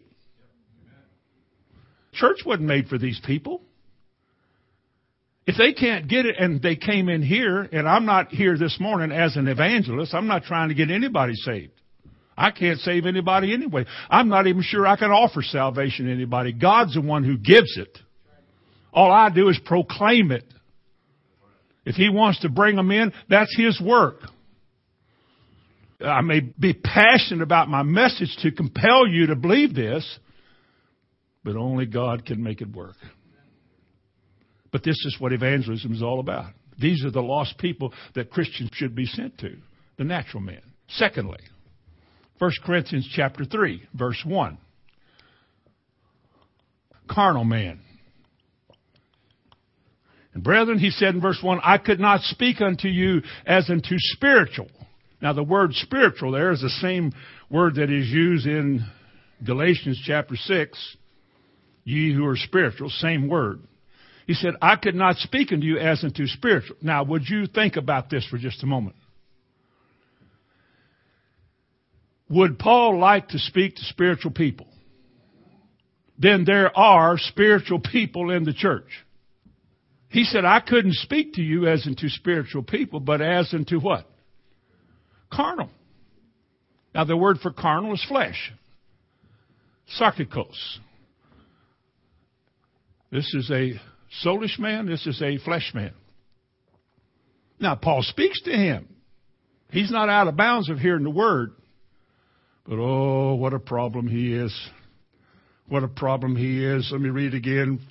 [2.13, 3.61] Church wasn't made for these people.
[5.45, 8.77] If they can't get it and they came in here, and I'm not here this
[8.79, 11.73] morning as an evangelist, I'm not trying to get anybody saved.
[12.37, 13.85] I can't save anybody anyway.
[14.09, 16.51] I'm not even sure I can offer salvation to anybody.
[16.51, 17.97] God's the one who gives it.
[18.95, 20.45] All I do is proclaim it.
[21.86, 24.21] If He wants to bring them in, that's His work.
[26.03, 30.19] I may be passionate about my message to compel you to believe this,
[31.43, 32.95] but only God can make it work.
[34.71, 36.53] But this is what evangelism is all about.
[36.79, 39.55] These are the lost people that Christians should be sent to,
[39.97, 40.62] the natural man.
[40.89, 41.39] Secondly,
[42.39, 44.58] 1 Corinthians chapter 3, verse 1.
[47.10, 47.79] Carnal man.
[50.35, 53.95] And brethren, he said in verse 1, I could not speak unto you as unto
[53.97, 54.67] spiritual.
[55.21, 57.13] Now the word spiritual there is the same
[57.49, 58.85] word that is used in
[59.43, 60.97] Galatians chapter 6.
[61.85, 63.61] Ye who are spiritual, same word.
[64.27, 66.75] He said, I could not speak unto you as unto spiritual.
[66.81, 68.95] Now, would you think about this for just a moment?
[72.29, 74.67] Would Paul like to speak to spiritual people?
[76.17, 79.04] Then there are spiritual people in the church.
[80.15, 84.10] He said, I couldn't speak to you as unto spiritual people, but as unto what?
[85.30, 85.69] Carnal.
[86.93, 88.54] Now the word for carnal is flesh.
[89.99, 90.78] Sarkikos.
[93.12, 93.73] This is a
[94.23, 95.91] soulish man, this is a flesh man.
[97.60, 98.88] Now, Paul speaks to him.
[99.69, 101.51] He's not out of bounds of hearing the word.
[102.65, 104.58] But oh, what a problem he is.
[105.67, 106.88] What a problem he is.
[106.89, 107.82] Let me read again.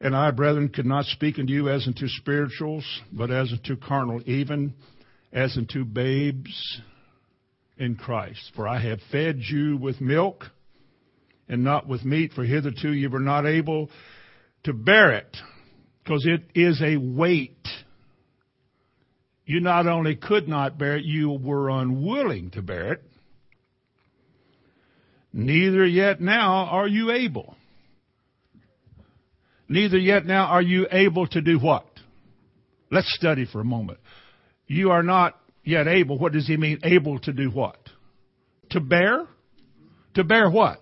[0.00, 4.22] And I, brethren, could not speak unto you as unto spirituals, but as unto carnal,
[4.24, 4.72] even
[5.32, 6.80] as unto babes
[7.76, 8.52] in Christ.
[8.56, 10.46] For I have fed you with milk
[11.48, 13.90] and not with meat, for hitherto you were not able
[14.64, 15.36] to bear it,
[16.02, 17.66] because it is a weight.
[19.44, 23.02] You not only could not bear it, you were unwilling to bear it.
[25.32, 27.56] Neither yet now are you able.
[29.70, 31.86] Neither yet now are you able to do what?
[32.90, 34.00] Let's study for a moment.
[34.66, 36.18] You are not yet able.
[36.18, 36.80] What does he mean?
[36.82, 37.78] Able to do what?
[38.70, 39.26] To bear?
[40.14, 40.80] To bear what?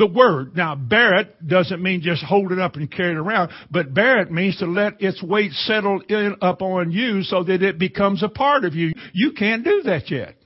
[0.00, 0.56] the word.
[0.56, 4.20] Now, bear it doesn't mean just hold it up and carry it around, but bear
[4.20, 8.22] it means to let its weight settle in up on you so that it becomes
[8.22, 8.94] a part of you.
[9.12, 10.36] You can't do that yet.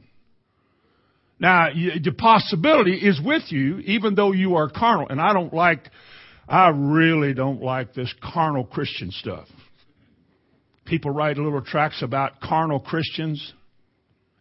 [1.38, 5.08] Now, the possibility is with you, even though you are carnal.
[5.08, 5.90] And I don't like,
[6.48, 9.48] I really don't like this carnal Christian stuff.
[10.84, 13.52] People write little tracts about carnal Christians,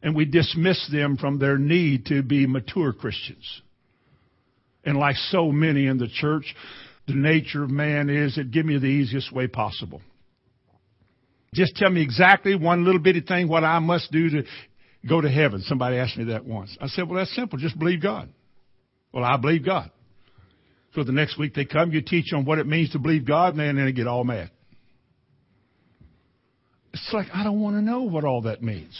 [0.01, 3.61] and we dismiss them from their need to be mature Christians.
[4.85, 6.53] And like so many in the church,
[7.07, 10.01] the nature of man is that give me the easiest way possible.
[11.53, 14.43] Just tell me exactly one little bitty thing what I must do to
[15.07, 15.61] go to heaven.
[15.61, 16.75] Somebody asked me that once.
[16.79, 17.59] I said, well, that's simple.
[17.59, 18.29] Just believe God.
[19.11, 19.91] Well, I believe God.
[20.95, 23.55] So the next week they come, you teach on what it means to believe God,
[23.55, 24.51] and then they get all mad.
[26.93, 28.95] It's like, I don't want to know what all that means.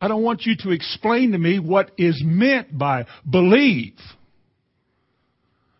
[0.00, 3.96] I don't want you to explain to me what is meant by believe.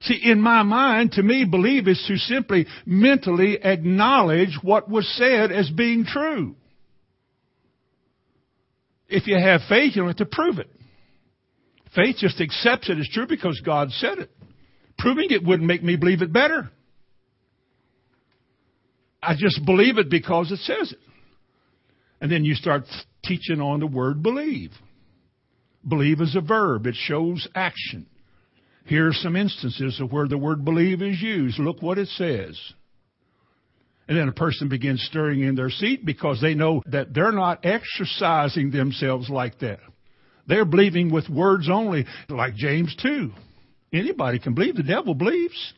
[0.03, 5.53] See, in my mind, to me, believe is to simply mentally acknowledge what was said
[5.53, 6.57] as being true.
[9.11, 10.71] If you have faith, you don't have to prove it.
[11.95, 14.31] Faith just accepts it as true because God said it.
[14.99, 16.71] Proving it wouldn't make me believe it better.
[19.23, 20.99] I just believe it because it says it.
[22.21, 22.85] And then you start
[23.25, 24.71] teaching on the word believe.
[25.87, 26.87] Believe is a verb.
[26.87, 28.07] It shows action.
[28.85, 31.59] Here are some instances of where the word believe is used.
[31.59, 32.59] Look what it says.
[34.11, 37.65] And then a person begins stirring in their seat because they know that they're not
[37.65, 39.79] exercising themselves like that.
[40.49, 43.31] They're believing with words only, like James 2.
[43.93, 44.75] Anybody can believe.
[44.75, 45.75] The devil believes.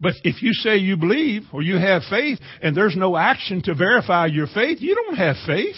[0.00, 3.74] But if you say you believe or you have faith and there's no action to
[3.74, 5.76] verify your faith, you don't have faith.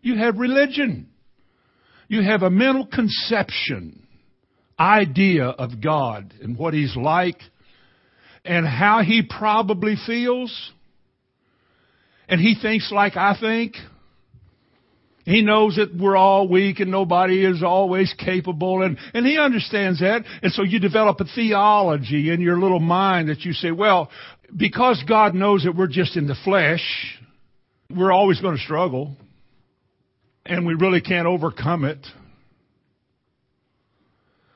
[0.00, 1.08] You have religion.
[2.06, 4.06] You have a mental conception,
[4.78, 7.40] idea of God and what He's like
[8.46, 10.72] and how He probably feels.
[12.28, 13.74] And He thinks like I think.
[15.26, 19.98] He knows that we're all weak and nobody is always capable and, and he understands
[19.98, 20.22] that.
[20.40, 24.08] And so you develop a theology in your little mind that you say, well,
[24.56, 26.80] because God knows that we're just in the flesh,
[27.90, 29.16] we're always going to struggle
[30.44, 32.06] and we really can't overcome it.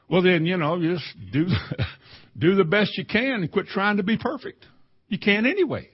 [0.08, 1.46] Well, then, you know, just do,
[2.38, 4.64] do the best you can and quit trying to be perfect.
[5.08, 5.88] You can anyway.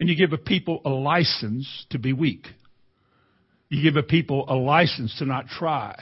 [0.00, 2.46] And you give a people a license to be weak.
[3.68, 5.94] You give a people a license to not try.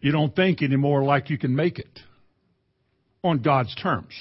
[0.00, 2.00] You don't think anymore like you can make it
[3.22, 4.12] on God's terms.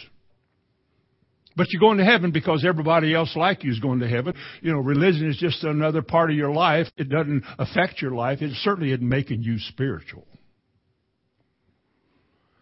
[1.56, 4.34] But you're going to heaven because everybody else like you is going to heaven.
[4.62, 6.88] You know, religion is just another part of your life.
[6.98, 8.42] It doesn't affect your life.
[8.42, 10.26] It certainly isn't making you spiritual.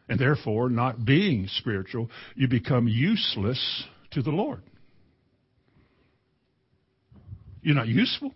[0.10, 4.64] And therefore, not being spiritual, you become useless to the Lord.
[7.62, 8.34] You're not useful.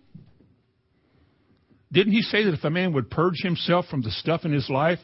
[1.91, 4.69] Didn't he say that if a man would purge himself from the stuff in his
[4.69, 4.99] life,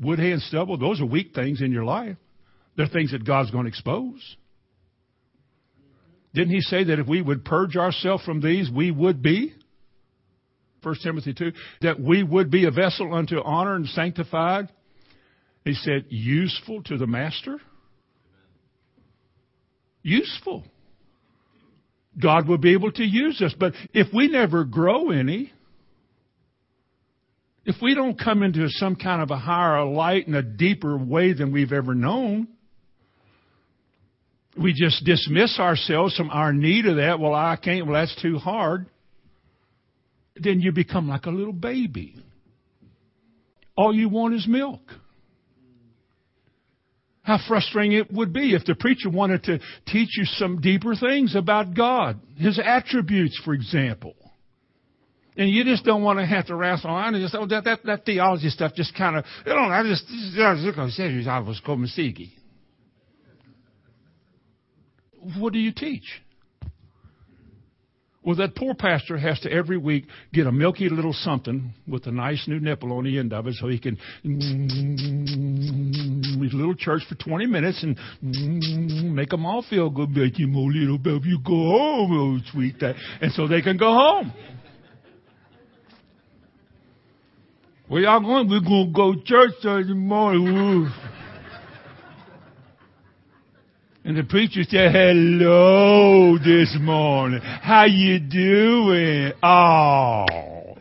[0.00, 2.16] wood, hay, and stubble, those are weak things in your life.
[2.76, 4.36] They're things that God's going to expose.
[6.34, 9.54] Didn't he say that if we would purge ourselves from these, we would be?
[10.82, 11.52] 1 Timothy 2,
[11.82, 14.68] that we would be a vessel unto honor and sanctified.
[15.64, 17.58] He said, useful to the master.
[20.02, 20.64] Useful.
[22.20, 23.54] God will be able to use us.
[23.58, 25.52] But if we never grow any,
[27.64, 31.32] if we don't come into some kind of a higher light in a deeper way
[31.32, 32.48] than we've ever known,
[34.56, 37.18] we just dismiss ourselves from our need of that.
[37.18, 37.86] Well, I can't.
[37.86, 38.86] Well, that's too hard.
[40.36, 42.16] Then you become like a little baby.
[43.76, 44.82] All you want is milk.
[47.24, 51.34] How frustrating it would be if the preacher wanted to teach you some deeper things
[51.34, 54.14] about God, His attributes, for example.
[55.36, 57.80] And you just don't want to have to wrestle around and just, oh, that, that,
[57.84, 61.60] that theology stuff just kind of, you know, I just, I said, "I was
[65.38, 66.04] what do you teach?
[68.24, 72.10] Well, that poor pastor has to every week get a milky little something with a
[72.10, 73.98] nice new nipple on the end of it so he can
[76.42, 77.98] his little church for 20 minutes and
[79.14, 80.08] make them all feel good.
[80.10, 82.96] Make you more little baby, go home, oh sweet that.
[83.20, 84.32] And so they can go home.
[87.86, 88.48] Where y'all going?
[88.48, 90.90] We're going to go church Sunday morning.
[94.06, 97.40] And the preacher said, hello this morning.
[97.40, 99.32] How you doing?
[99.42, 100.76] Oh.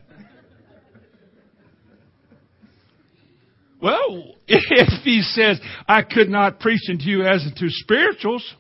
[3.82, 8.56] Well, if he says, I could not preach unto you as unto spirituals,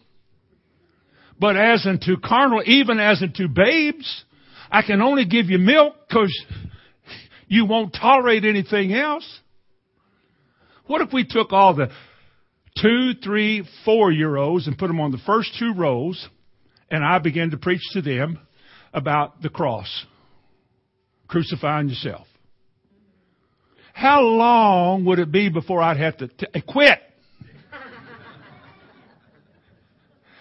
[1.38, 4.24] but as unto carnal, even as unto babes,
[4.72, 6.34] I can only give you milk because
[7.49, 9.28] you won't tolerate anything else.
[10.86, 11.89] What if we took all the
[12.82, 16.28] two, three, four year olds and put them on the first two rows,
[16.89, 18.39] and I began to preach to them
[18.93, 20.05] about the cross,
[21.28, 22.28] crucifying yourself.
[23.93, 26.99] How long would it be before I'd have to t- eh, quit?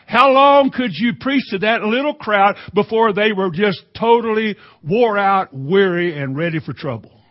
[0.07, 5.17] How long could you preach to that little crowd before they were just totally wore
[5.17, 7.22] out, weary, and ready for trouble?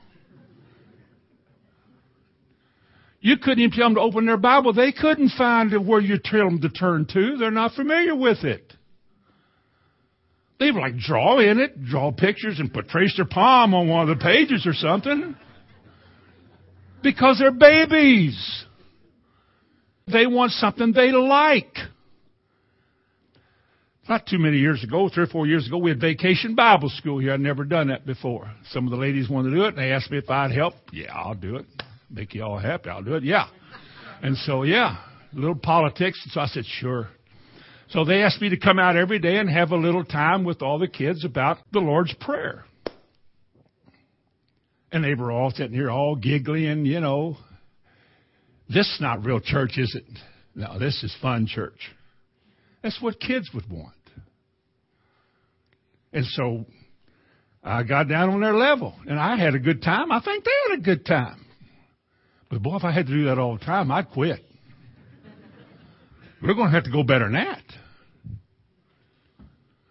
[3.21, 4.73] You couldn't even tell them to open their Bible.
[4.73, 7.37] They couldn't find where you tell them to turn to.
[7.37, 8.73] They're not familiar with it.
[10.59, 14.09] They would like draw in it, draw pictures and put trace their palm on one
[14.09, 15.35] of the pages or something.
[17.03, 18.65] Because they're babies.
[20.11, 21.75] They want something they like.
[24.09, 27.19] Not too many years ago, three or four years ago, we had vacation Bible school
[27.19, 27.33] here.
[27.33, 28.51] I'd never done that before.
[28.71, 30.73] Some of the ladies wanted to do it and they asked me if I'd help.
[30.91, 31.65] Yeah, I'll do it
[32.11, 32.89] make you all happy.
[32.89, 33.23] I'll do it.
[33.23, 33.47] Yeah.
[34.21, 34.97] And so, yeah,
[35.33, 36.21] a little politics.
[36.31, 37.09] So I said, sure.
[37.89, 40.61] So they asked me to come out every day and have a little time with
[40.61, 42.65] all the kids about the Lord's Prayer.
[44.91, 47.37] And they were all sitting here all giggly and, you know,
[48.69, 50.05] this is not real church, is it?
[50.55, 51.79] No, this is fun church.
[52.81, 53.93] That's what kids would want.
[56.13, 56.65] And so
[57.63, 60.11] I got down on their level and I had a good time.
[60.11, 61.45] I think they had a good time.
[62.51, 64.43] But boy, if I had to do that all the time, I'd quit.
[66.43, 67.63] We're going to have to go better than that.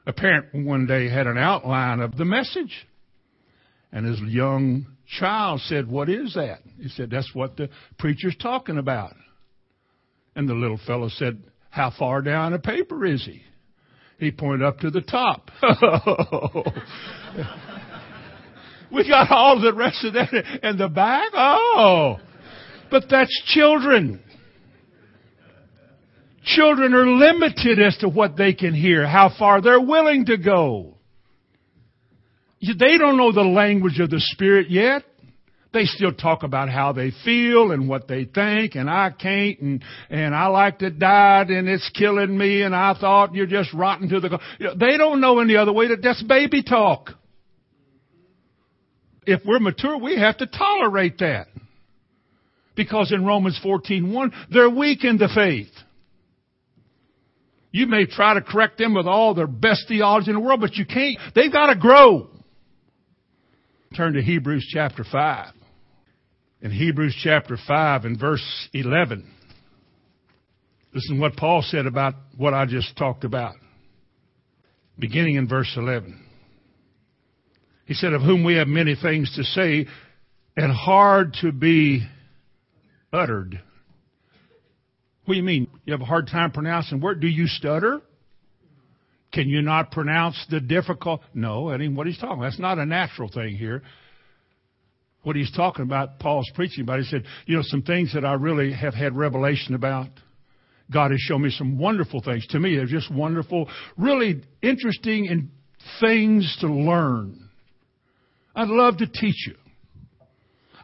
[0.07, 2.87] A parent one day had an outline of the message.
[3.93, 4.87] And his young
[5.19, 6.59] child said, What is that?
[6.79, 9.15] He said, That's what the preacher's talking about.
[10.37, 13.43] And the little fellow said, How far down the paper is he?
[14.19, 15.51] He pointed up to the top.
[18.93, 20.33] we got all the rest of that
[20.63, 21.31] in the back?
[21.33, 22.19] Oh.
[22.91, 24.22] But that's children.
[26.43, 30.97] Children are limited as to what they can hear, how far they're willing to go.
[32.61, 35.05] They don't know the language of the Spirit yet,
[35.72, 39.84] They still talk about how they feel and what they think and I can't and,
[40.09, 44.09] and I like to die and it's killing me and I thought you're just rotten
[44.09, 47.11] to the, they don't know any other way that that's baby talk.
[49.26, 51.47] If we're mature, we have to tolerate that.
[52.77, 55.73] Because in Romans 14:1, they're weak in the faith.
[57.73, 60.75] You may try to correct them with all their best theology in the world, but
[60.75, 61.18] you can't.
[61.35, 62.29] They've got to grow.
[63.97, 65.53] Turn to Hebrews chapter 5
[66.62, 69.29] in Hebrews chapter 5 and verse 11.
[70.93, 73.55] Listen to what Paul said about what I just talked about.
[74.99, 76.27] Beginning in verse 11.
[77.87, 79.87] He said, Of whom we have many things to say
[80.57, 82.07] and hard to be
[83.13, 83.61] uttered.
[85.25, 85.69] What do you mean?
[85.85, 87.21] You have a hard time pronouncing word?
[87.21, 88.01] Do you stutter?
[89.33, 91.21] Can you not pronounce the difficult?
[91.35, 92.51] No, that ain't what he's talking about.
[92.51, 93.83] That's not a natural thing here
[95.23, 97.01] what he's talking about, Paul's preaching about.
[97.01, 100.09] He said, you know, some things that I really have had revelation about.
[100.93, 102.47] God has shown me some wonderful things.
[102.49, 105.51] To me, they're just wonderful, really interesting and
[106.01, 107.49] things to learn.
[108.55, 109.55] I'd love to teach you.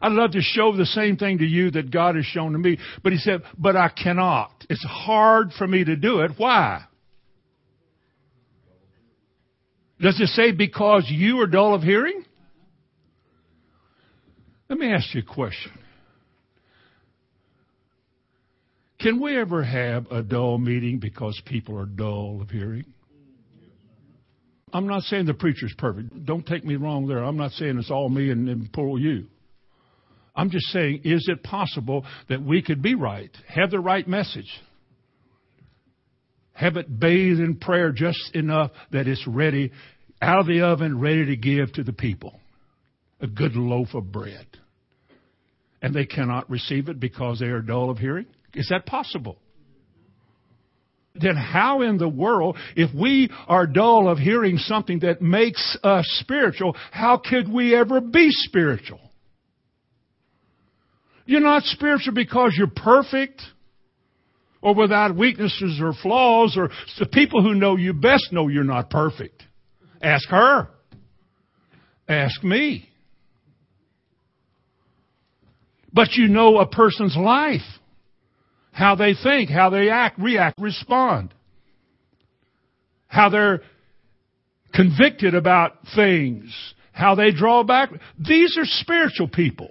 [0.06, 2.78] I'd love to show the same thing to you that God has shown to me.
[3.02, 4.52] But he said, but I cannot.
[4.70, 6.30] It's hard for me to do it.
[6.36, 6.84] Why?
[10.00, 12.24] Does it say because you are dull of hearing?
[14.68, 15.72] Let me ask you a question.
[19.00, 22.84] Can we ever have a dull meeting because people are dull of hearing?
[24.72, 26.24] I'm not saying the preacher's perfect.
[26.24, 27.24] Don't take me wrong there.
[27.24, 29.26] I'm not saying it's all me and, and poor you.
[30.36, 34.50] I'm just saying, is it possible that we could be right, have the right message,
[36.52, 39.72] have it bathed in prayer just enough that it's ready,
[40.20, 42.38] out of the oven, ready to give to the people?
[43.20, 44.46] a good loaf of bread.
[45.82, 48.26] And they cannot receive it because they are dull of hearing?
[48.54, 49.36] Is that possible?
[51.14, 56.04] Then how in the world, if we are dull of hearing something that makes us
[56.20, 59.00] spiritual, how could we ever be spiritual?
[61.26, 63.42] You're not spiritual because you're perfect
[64.62, 68.90] or without weaknesses or flaws or the people who know you best know you're not
[68.90, 69.42] perfect.
[70.00, 70.68] Ask her.
[72.08, 72.88] Ask me
[75.96, 77.62] but you know a person's life.
[78.70, 81.32] How they think, how they act, react, respond.
[83.06, 83.62] How they're
[84.74, 86.52] convicted about things.
[86.92, 87.88] How they draw back.
[88.18, 89.70] These are spiritual people.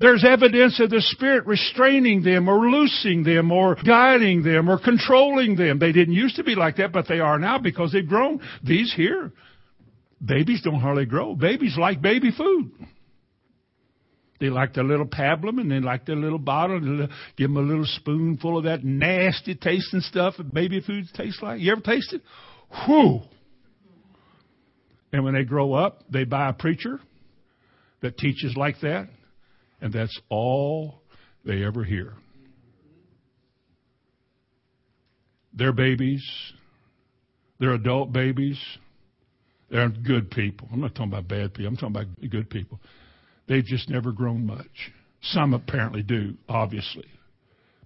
[0.00, 5.56] There's evidence of the Spirit restraining them or loosing them or guiding them or controlling
[5.56, 5.78] them.
[5.78, 8.40] They didn't used to be like that, but they are now because they've grown.
[8.62, 9.32] These here,
[10.24, 11.34] babies don't hardly grow.
[11.34, 12.72] Babies like baby food.
[14.40, 16.76] They like their little pablum and they like their little bottle.
[16.76, 21.40] And give them a little spoonful of that nasty tasting stuff that baby foods taste
[21.42, 21.60] like.
[21.60, 22.20] You ever taste it?
[22.84, 23.20] Whew.
[25.12, 27.00] And when they grow up, they buy a preacher
[28.02, 29.08] that teaches like that,
[29.84, 31.02] and that's all
[31.44, 32.14] they ever hear.
[35.52, 36.24] They're babies.
[37.60, 38.58] They're adult babies.
[39.70, 40.68] They're good people.
[40.72, 41.68] I'm not talking about bad people.
[41.68, 42.80] I'm talking about good people.
[43.46, 44.90] They've just never grown much.
[45.20, 47.06] Some apparently do, obviously.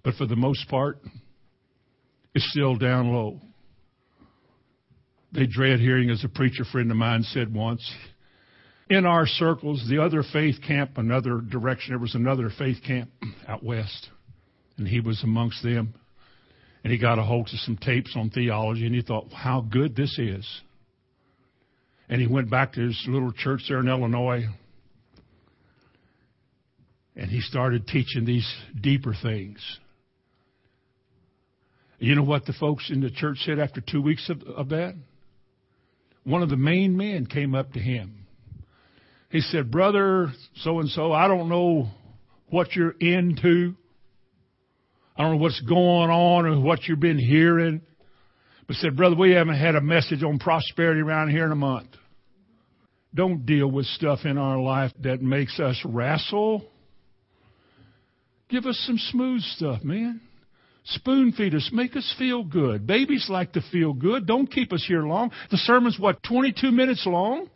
[0.01, 1.01] But for the most part,
[2.33, 3.41] it's still down low.
[5.33, 7.85] They dread hearing, as a preacher friend of mine said once.
[8.89, 13.11] In our circles, the other faith camp, another direction, there was another faith camp
[13.47, 14.09] out west,
[14.77, 15.93] and he was amongst them.
[16.83, 19.95] And he got a hold of some tapes on theology, and he thought, how good
[19.95, 20.47] this is.
[22.07, 24.45] And he went back to his little church there in Illinois,
[27.15, 29.59] and he started teaching these deeper things.
[31.99, 34.95] You know what the folks in the church said after two weeks of, of that?
[36.23, 38.25] One of the main men came up to him.
[39.29, 41.89] He said, Brother so and so, I don't know
[42.49, 43.75] what you're into.
[45.15, 47.81] I don't know what's going on or what you've been hearing.
[48.67, 51.89] But said, Brother, we haven't had a message on prosperity around here in a month.
[53.13, 56.69] Don't deal with stuff in our life that makes us wrestle
[58.49, 60.21] Give us some smooth stuff, man.
[60.83, 61.69] Spoon feed us.
[61.71, 62.87] Make us feel good.
[62.87, 64.25] Babies like to feel good.
[64.25, 65.31] Don't keep us here long.
[65.51, 67.47] The sermon's what, 22 minutes long?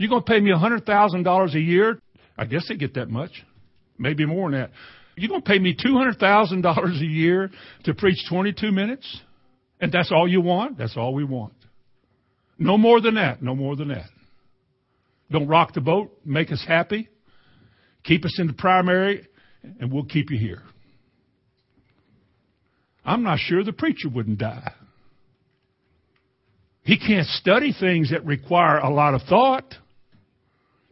[0.00, 2.00] You're going to pay me $100,000 a year?
[2.38, 3.32] I guess they get that much.
[3.98, 4.70] Maybe more than that.
[5.14, 7.50] You're going to pay me $200,000 a year
[7.84, 9.20] to preach 22 minutes?
[9.78, 10.78] And that's all you want?
[10.78, 11.52] That's all we want.
[12.58, 13.42] No more than that.
[13.42, 14.08] No more than that.
[15.30, 16.18] Don't rock the boat.
[16.24, 17.10] Make us happy.
[18.02, 19.28] Keep us in the primary,
[19.80, 20.62] and we'll keep you here.
[23.04, 24.72] I'm not sure the preacher wouldn't die.
[26.84, 29.74] He can't study things that require a lot of thought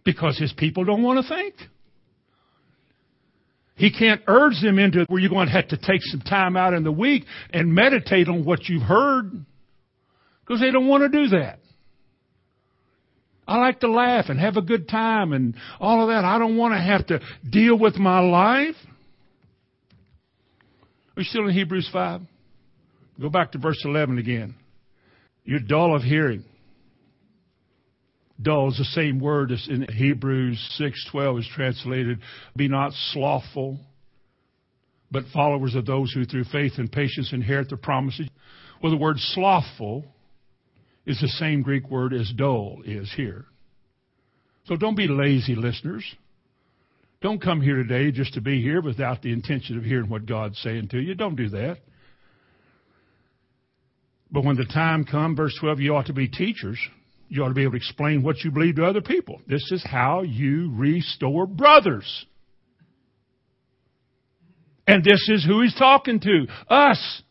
[0.08, 1.54] because his people don't want to think.
[3.74, 6.72] He can't urge them into where you're going to have to take some time out
[6.72, 9.30] in the week and meditate on what you've heard
[10.40, 11.58] because they don't want to do that.
[13.46, 16.24] I like to laugh and have a good time and all of that.
[16.24, 18.76] I don't want to have to deal with my life.
[21.16, 22.22] Are you still in Hebrews 5?
[23.20, 24.54] Go back to verse 11 again.
[25.44, 26.44] You're dull of hearing.
[28.40, 32.20] Dull is the same word as in Hebrews 6:12 is translated,
[32.56, 33.80] be not slothful,
[35.10, 38.28] but followers of those who through faith and patience inherit the promises.
[38.80, 40.04] Well, the word slothful
[41.04, 43.46] is the same Greek word as dull is here.
[44.66, 46.04] So don't be lazy listeners.
[47.20, 50.58] Don't come here today just to be here without the intention of hearing what God's
[50.58, 51.14] saying to you.
[51.14, 51.78] Don't do that.
[54.30, 56.78] But when the time comes, verse 12, you ought to be teachers.
[57.28, 59.40] You ought to be able to explain what you believe to other people.
[59.46, 62.26] This is how you restore brothers.
[64.86, 66.46] And this is who he's talking to.
[66.68, 67.22] Us.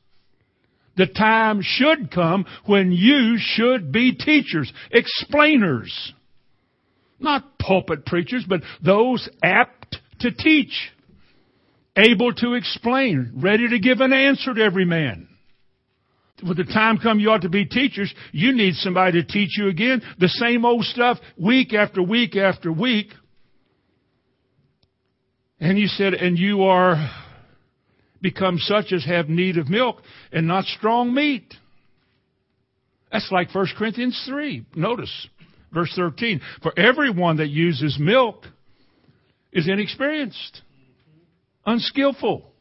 [0.95, 6.13] The time should come when you should be teachers, explainers.
[7.19, 10.91] Not pulpit preachers, but those apt to teach,
[11.95, 15.27] able to explain, ready to give an answer to every man.
[16.43, 19.69] When the time comes you ought to be teachers, you need somebody to teach you
[19.69, 23.07] again the same old stuff week after week after week.
[25.59, 27.09] And you said, and you are
[28.21, 31.53] become such as have need of milk and not strong meat.
[33.11, 34.65] That's like 1 Corinthians 3.
[34.75, 35.27] Notice
[35.73, 36.41] verse 13.
[36.61, 38.45] For everyone that uses milk
[39.51, 40.61] is inexperienced,
[41.65, 42.51] unskillful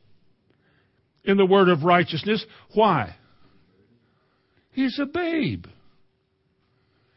[1.24, 2.45] in the word of righteousness.
[2.74, 3.16] Why?
[4.77, 5.64] He's a babe.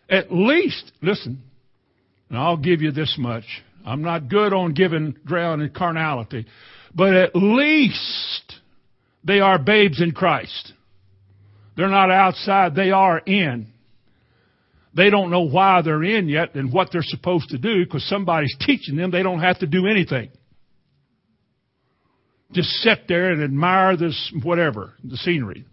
[0.09, 1.43] At least, listen,
[2.29, 3.43] and I'll give you this much.
[3.85, 6.45] I'm not good on giving ground in carnality,
[6.95, 8.55] but at least
[9.25, 10.71] they are babes in Christ.
[11.75, 13.67] They're not outside, they are in.
[14.95, 18.55] They don't know why they're in yet and what they're supposed to do because somebody's
[18.61, 19.11] teaching them.
[19.11, 20.29] They don't have to do anything.
[22.53, 25.65] Just sit there and admire this, whatever, the scenery.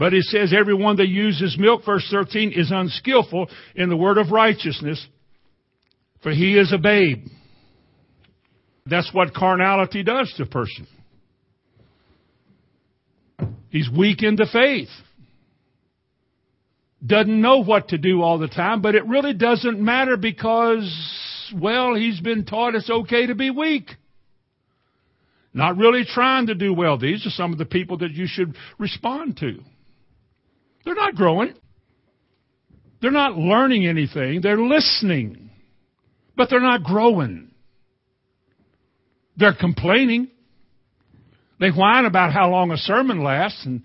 [0.00, 4.30] But it says everyone that uses milk, verse 13, is unskillful in the word of
[4.30, 5.06] righteousness,
[6.22, 7.26] for he is a babe.
[8.86, 10.86] That's what carnality does to a person.
[13.68, 14.88] He's weak in the faith
[17.04, 21.94] doesn't know what to do all the time, but it really doesn't matter because, well,
[21.94, 23.88] he's been taught it's okay to be weak.
[25.54, 26.98] Not really trying to do well.
[26.98, 29.60] These are some of the people that you should respond to.
[30.84, 31.54] They're not growing.
[33.00, 34.40] They're not learning anything.
[34.42, 35.50] They're listening.
[36.36, 37.50] But they're not growing.
[39.36, 40.28] They're complaining.
[41.58, 43.82] They whine about how long a sermon lasts and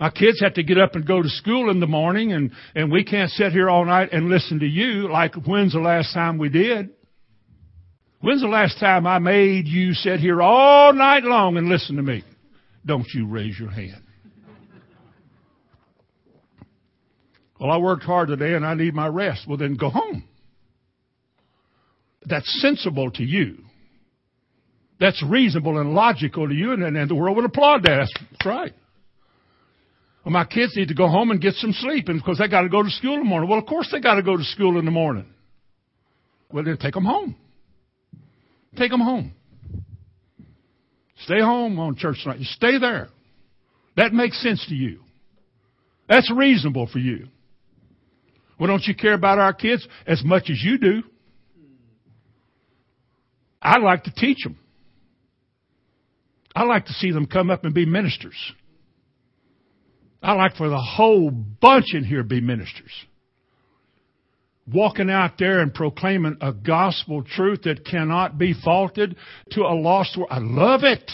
[0.00, 2.90] our kids have to get up and go to school in the morning and, and
[2.90, 6.38] we can't sit here all night and listen to you like when's the last time
[6.38, 6.90] we did?
[8.20, 12.02] When's the last time I made you sit here all night long and listen to
[12.02, 12.24] me?
[12.84, 14.02] Don't you raise your hand.
[17.60, 19.46] Well, I worked hard today and I need my rest.
[19.48, 20.24] Well, then go home.
[22.24, 23.58] That's sensible to you.
[25.00, 28.08] That's reasonable and logical to you, and, and the world would applaud that.
[28.30, 28.72] That's right.
[30.24, 32.62] Well, my kids need to go home and get some sleep, and because they got
[32.62, 33.48] to go to school in the morning.
[33.48, 35.26] Well, of course they got to go to school in the morning.
[36.52, 37.36] Well, then take them home.
[38.76, 39.32] Take them home.
[41.24, 42.40] Stay home on church night.
[42.42, 43.08] Stay there.
[43.96, 45.00] That makes sense to you.
[46.08, 47.28] That's reasonable for you.
[48.58, 51.02] Well, don't you care about our kids as much as you do?
[53.62, 54.58] I like to teach them.
[56.54, 58.36] I like to see them come up and be ministers.
[60.22, 62.92] I like for the whole bunch in here to be ministers.
[64.72, 69.16] Walking out there and proclaiming a gospel truth that cannot be faulted
[69.52, 70.30] to a lost world.
[70.30, 71.10] I love it.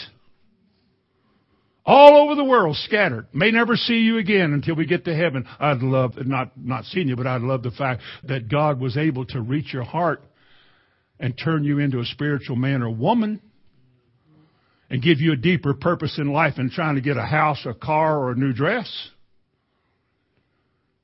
[1.87, 3.27] All over the world, scattered.
[3.31, 5.45] May never see you again until we get to heaven.
[5.59, 9.25] I'd love, not, not seeing you, but I'd love the fact that God was able
[9.27, 10.23] to reach your heart
[11.19, 13.39] and turn you into a spiritual man or woman
[14.89, 17.73] and give you a deeper purpose in life than trying to get a house, a
[17.73, 19.09] car, or a new dress.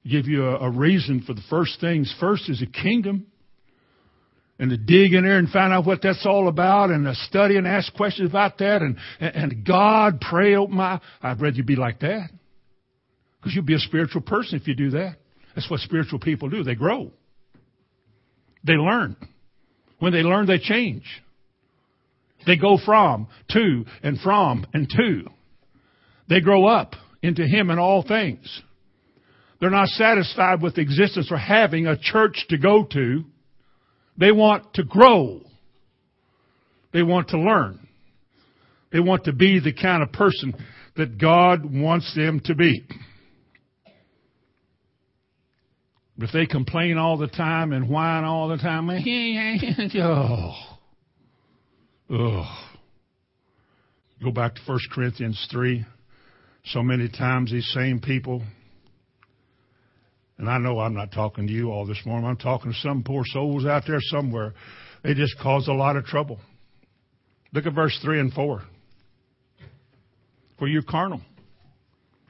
[0.03, 2.13] Give you a, a reason for the first things.
[2.19, 3.27] First is a kingdom.
[4.61, 7.57] And to dig in there and find out what that's all about and to study
[7.57, 11.63] and ask questions about that and, and, and God pray open my, I'd rather you
[11.63, 12.29] be like that.
[13.39, 15.15] Because you'll be a spiritual person if you do that.
[15.55, 16.63] That's what spiritual people do.
[16.63, 17.09] They grow.
[18.63, 19.15] They learn.
[19.97, 21.05] When they learn, they change.
[22.45, 25.23] They go from, to, and from, and to.
[26.29, 26.93] They grow up
[27.23, 28.61] into Him in all things.
[29.59, 33.25] They're not satisfied with existence or having a church to go to.
[34.21, 35.41] They want to grow.
[36.93, 37.79] They want to learn.
[38.91, 40.53] They want to be the kind of person
[40.95, 42.85] that God wants them to be.
[46.19, 48.91] But if they complain all the time and whine all the time,
[49.95, 50.53] oh,
[52.11, 52.67] oh.
[54.23, 55.83] Go back to 1 Corinthians 3.
[56.65, 58.43] So many times these same people,
[60.41, 63.03] and I know I'm not talking to you all this morning, I'm talking to some
[63.03, 64.55] poor souls out there somewhere.
[65.03, 66.39] They just cause a lot of trouble.
[67.53, 68.63] Look at verse 3 and 4.
[70.57, 71.21] For you're carnal.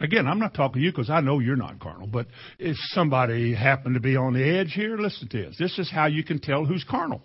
[0.01, 2.28] Again, I'm not talking to you because I know you're not carnal, but
[2.59, 5.55] if somebody happened to be on the edge here, listen to this.
[5.57, 7.22] This is how you can tell who's carnal.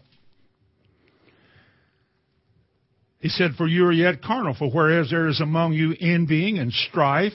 [3.18, 6.72] He said, For you are yet carnal, for whereas there is among you envying and
[6.72, 7.32] strife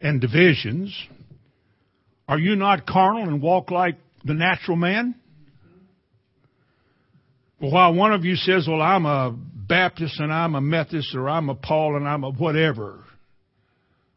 [0.00, 0.92] and divisions,
[2.28, 5.14] are you not carnal and walk like the natural man?
[7.60, 9.34] Well, while one of you says, Well, I'm a
[9.68, 13.04] Baptist and I'm a Methodist or I'm a Paul and I'm a whatever,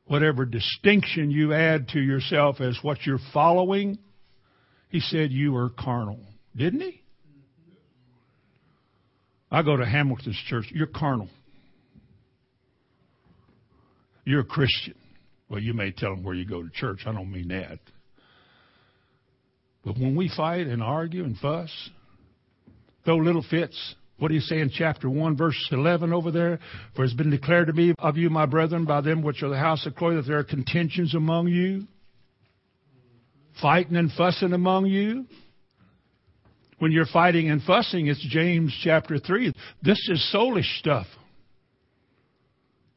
[0.05, 3.97] whatever distinction you add to yourself as what you're following,
[4.89, 6.19] he said you are carnal.
[6.55, 7.01] Didn't he?
[9.49, 10.65] I go to Hamilton's church.
[10.73, 11.29] You're carnal.
[14.23, 14.95] You're a Christian.
[15.49, 17.01] Well, you may tell them where you go to church.
[17.05, 17.79] I don't mean that.
[19.83, 21.71] But when we fight and argue and fuss,
[23.03, 26.59] throw little fits, what do you say in chapter 1, verse 11 over there?
[26.95, 29.49] For it has been declared to me of you, my brethren, by them which are
[29.49, 31.87] the house of Chloe, that there are contentions among you,
[33.59, 35.25] fighting and fussing among you.
[36.77, 39.53] When you're fighting and fussing, it's James chapter 3.
[39.81, 41.07] This is soulish stuff.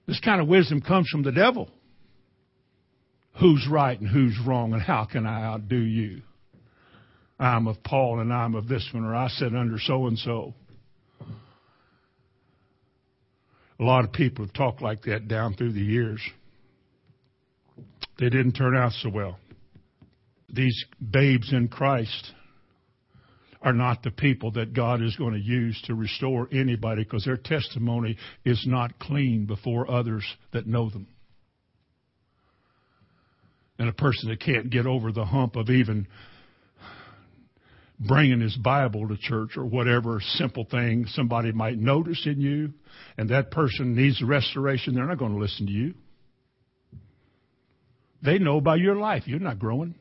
[0.06, 1.70] This kind of wisdom comes from the devil.
[3.40, 6.20] Who's right and who's wrong, and how can I outdo you?
[7.38, 10.54] I'm of Paul and I'm of this one, or I sit under so and so.
[13.80, 16.20] A lot of people have talked like that down through the years.
[18.18, 19.38] They didn't turn out so well.
[20.48, 22.32] These babes in Christ
[23.60, 27.38] are not the people that God is going to use to restore anybody because their
[27.38, 31.08] testimony is not clean before others that know them.
[33.78, 36.06] And a person that can't get over the hump of even
[37.98, 42.72] bringing his Bible to church or whatever simple thing somebody might notice in you,
[43.16, 45.94] and that person needs restoration, they're not going to listen to you.
[48.22, 49.94] They know by your life you're not growing.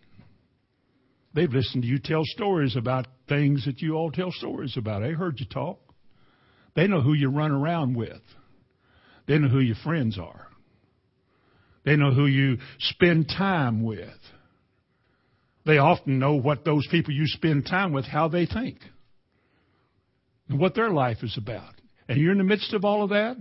[1.33, 5.01] They've listened to you tell stories about things that you all tell stories about.
[5.01, 5.79] They heard you talk.
[6.75, 8.21] They know who you run around with.
[9.27, 10.47] They know who your friends are.
[11.85, 14.09] They know who you spend time with.
[15.66, 18.80] They often know what those people you spend time with, how they think,
[20.49, 21.74] and what their life is about.
[22.07, 23.38] And you're in the midst of all of that?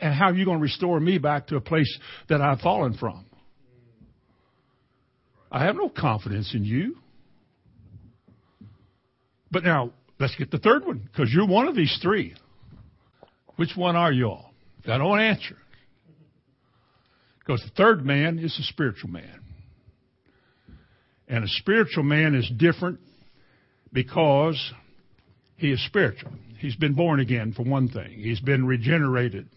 [0.00, 2.94] And how are you going to restore me back to a place that I've fallen
[2.94, 3.26] from?
[5.52, 6.96] I have no confidence in you.
[9.50, 12.34] But now, let's get the third one, because you're one of these three.
[13.56, 14.52] Which one are you all?
[14.86, 15.56] I don't answer.
[17.38, 19.43] Because the third man is the spiritual man.
[21.34, 23.00] And a spiritual man is different
[23.92, 24.56] because
[25.56, 26.30] he is spiritual.
[26.60, 28.20] He's been born again, for one thing.
[28.20, 29.48] He's been regenerated.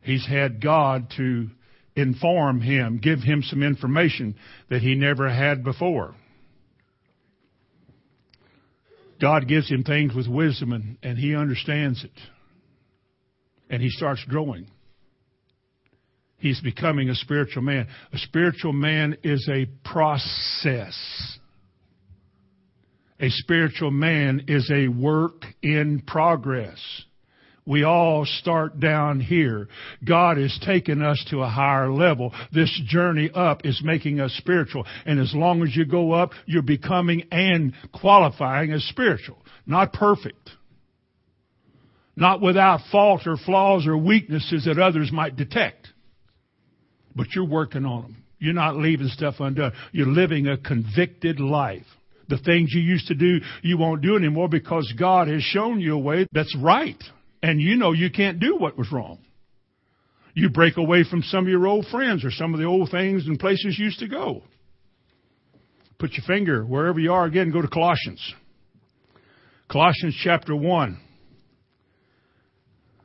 [0.00, 1.50] He's had God to
[1.94, 4.34] inform him, give him some information
[4.70, 6.16] that he never had before.
[9.20, 12.10] God gives him things with wisdom and, and he understands it.
[13.70, 14.66] And he starts growing.
[16.38, 17.88] He's becoming a spiritual man.
[18.12, 20.96] A spiritual man is a process.
[23.20, 26.78] A spiritual man is a work in progress.
[27.66, 29.68] We all start down here.
[30.02, 32.32] God has taken us to a higher level.
[32.52, 34.86] This journey up is making us spiritual.
[35.04, 39.36] And as long as you go up, you're becoming and qualifying as spiritual.
[39.66, 40.50] Not perfect.
[42.16, 45.88] Not without fault or flaws or weaknesses that others might detect.
[47.14, 48.24] But you're working on them.
[48.38, 49.72] You're not leaving stuff undone.
[49.92, 51.86] You're living a convicted life.
[52.28, 55.94] The things you used to do, you won't do anymore because God has shown you
[55.94, 57.02] a way that's right.
[57.42, 59.18] And you know you can't do what was wrong.
[60.34, 63.26] You break away from some of your old friends or some of the old things
[63.26, 64.42] and places you used to go.
[65.98, 68.34] Put your finger wherever you are again, go to Colossians.
[69.68, 71.00] Colossians chapter 1.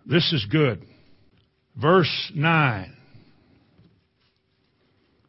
[0.05, 0.83] This is good.
[1.75, 2.97] Verse 9.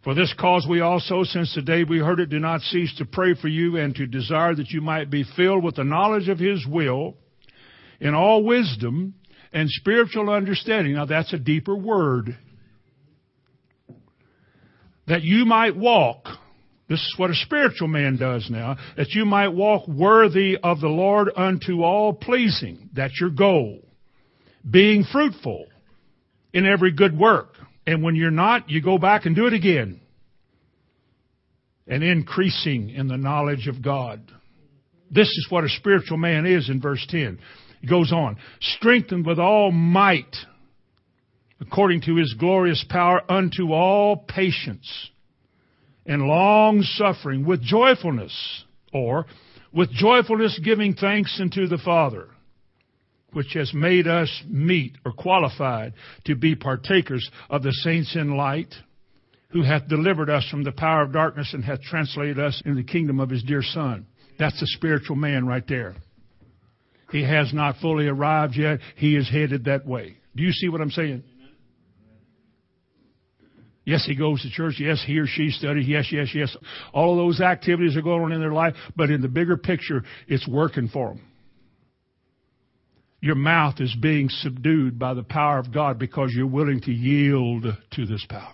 [0.05, 3.07] For this cause we also, since the day we heard it, do not cease to
[3.07, 6.39] pray for you and to desire that you might be filled with the knowledge of
[6.39, 7.15] His will
[8.01, 9.15] in all wisdom
[9.51, 10.93] and spiritual understanding.
[10.93, 12.37] Now that's a deeper word.
[15.07, 16.27] That you might walk,
[16.87, 20.89] this is what a spiritual man does now, that you might walk worthy of the
[20.89, 22.91] Lord unto all pleasing.
[22.93, 23.81] That's your goal.
[24.69, 25.65] Being fruitful
[26.53, 27.54] in every good work
[27.87, 30.01] and when you're not, you go back and do it again.
[31.87, 34.23] And increasing in the knowledge of God.
[35.11, 37.39] This is what a spiritual man is in verse 10.
[37.83, 38.39] It goes on.
[38.61, 40.35] Strengthened with all might,
[41.61, 45.11] according to his glorious power, unto all patience
[46.07, 49.27] and long suffering with joyfulness, or
[49.73, 52.29] with joyfulness giving thanks unto the Father
[53.35, 55.93] which has made us meet or qualified
[56.25, 58.75] to be partakers of the saints in light,
[59.51, 62.83] who hath delivered us from the power of darkness and hath translated us in the
[62.83, 64.07] kingdom of his dear Son.
[64.39, 65.95] That's the spiritual man right there.
[67.13, 68.81] He has not fully arrived yet.
[68.97, 70.17] He is headed that way.
[70.35, 71.23] Do you see what I'm saying?
[73.85, 74.77] Yes, he goes to church.
[74.79, 75.87] Yes, he or she studies.
[75.87, 76.57] Yes, yes, yes.
[76.93, 80.03] All of those activities are going on in their life, but in the bigger picture,
[80.27, 81.21] it's working for them
[83.25, 87.65] your mouth is being subdued by the power of God because you're willing to yield
[87.93, 88.53] to this power.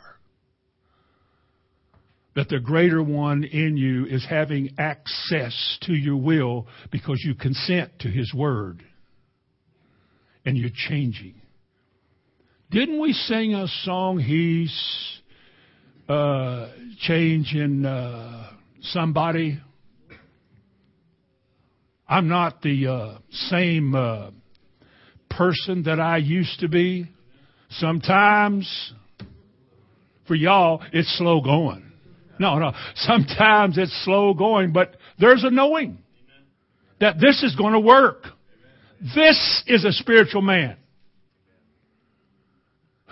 [2.36, 7.98] That the greater one in you is having access to your will because you consent
[7.98, 8.84] to his word.
[10.44, 11.34] And you're changing.
[12.70, 15.20] Didn't we sing a song, He's
[16.08, 16.68] uh,
[17.00, 18.52] changing uh,
[18.82, 19.60] somebody?
[22.08, 23.18] I'm not the uh,
[23.48, 24.30] same uh,
[25.30, 27.10] person that I used to be.
[27.70, 28.92] Sometimes,
[30.26, 31.90] for y'all, it's slow going.
[32.38, 32.72] No, no.
[32.96, 35.98] Sometimes it's slow going, but there's a knowing
[36.98, 38.24] that this is going to work.
[39.14, 40.76] This is a spiritual man.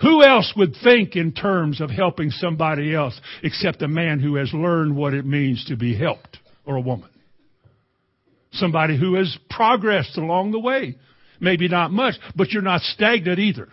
[0.01, 4.53] Who else would think in terms of helping somebody else except a man who has
[4.53, 7.09] learned what it means to be helped or a woman?
[8.53, 10.95] Somebody who has progressed along the way.
[11.39, 13.69] Maybe not much, but you're not stagnant either.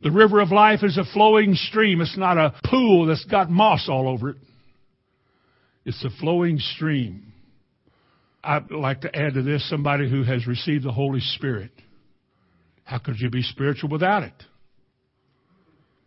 [0.00, 2.00] The river of life is a flowing stream.
[2.00, 4.36] It's not a pool that's got moss all over it.
[5.84, 7.32] It's a flowing stream.
[8.44, 11.72] I'd like to add to this somebody who has received the Holy Spirit.
[12.84, 14.32] How could you be spiritual without it?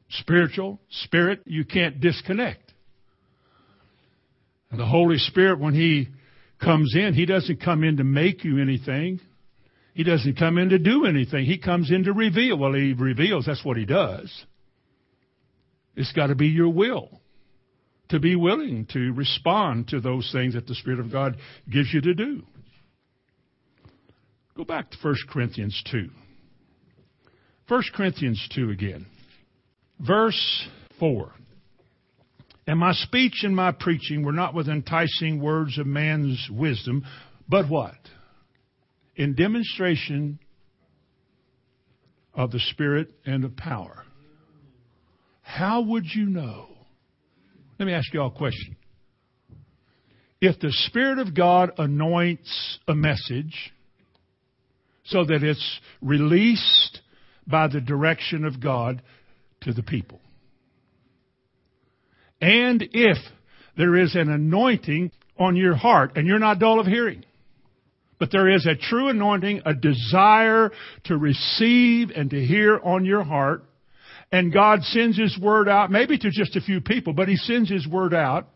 [0.10, 2.74] Spiritual, spirit, you can't disconnect.
[4.72, 6.08] And the Holy Spirit, when He
[6.62, 9.20] comes in, He doesn't come in to make you anything.
[9.93, 11.45] He doesn't come in to do anything.
[11.45, 12.57] He comes in to reveal.
[12.57, 13.45] Well, He reveals.
[13.45, 14.45] That's what He does.
[15.95, 17.22] It's got to be your will
[18.12, 21.38] to be willing to respond to those things that the Spirit of God
[21.70, 22.43] gives you to do.
[24.55, 26.09] Go back to 1 Corinthians 2.
[27.70, 29.05] 1 Corinthians 2 again.
[29.99, 30.68] Verse
[30.99, 31.32] 4.
[32.68, 37.03] And my speech and my preaching were not with enticing words of man's wisdom,
[37.49, 37.95] but what?
[39.16, 40.39] In demonstration
[42.34, 44.05] of the Spirit and of power.
[45.41, 46.68] How would you know?
[47.78, 48.78] Let me ask you all a question.
[50.39, 53.74] If the Spirit of God anoints a message
[55.03, 57.01] so that it's released
[57.45, 59.01] by the direction of God
[59.62, 60.22] to the people,
[62.42, 63.18] and if
[63.78, 67.24] there is an anointing on your heart and you're not dull of hearing,
[68.20, 70.72] but there is a true anointing, a desire
[71.06, 73.64] to receive and to hear on your heart,
[74.32, 77.70] and God sends His word out, maybe to just a few people, but He sends
[77.70, 78.48] His word out,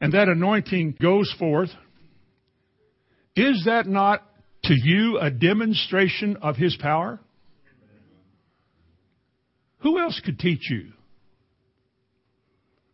[0.00, 1.70] and that anointing goes forth,
[3.36, 4.22] is that not
[4.64, 7.20] to you a demonstration of His power?
[9.80, 10.92] Who else could teach you?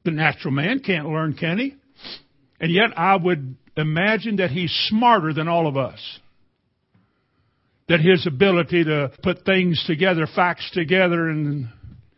[0.04, 1.74] The natural man can't learn, can he?
[2.60, 6.00] And yet I would imagine that he's smarter than all of us.
[7.88, 11.68] That his ability to put things together, facts together, and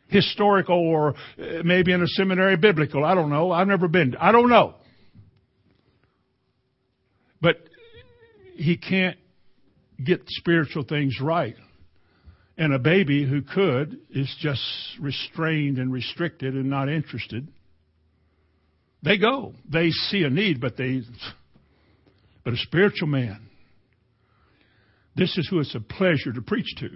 [0.09, 3.05] historical or uh, maybe in a seminary biblical.
[3.05, 3.51] I don't know.
[3.51, 4.16] I've never been.
[4.20, 4.74] I don't know.
[7.41, 7.57] But
[8.55, 9.18] he can't
[10.05, 11.57] get spiritual things right.
[12.59, 14.62] And a baby who could is just
[15.01, 17.49] restrained and restricted and not interested.
[19.07, 19.54] They go.
[19.70, 21.00] They see a need, but they,
[22.44, 23.40] but a spiritual man,
[25.14, 26.88] this is who it's a pleasure to preach to.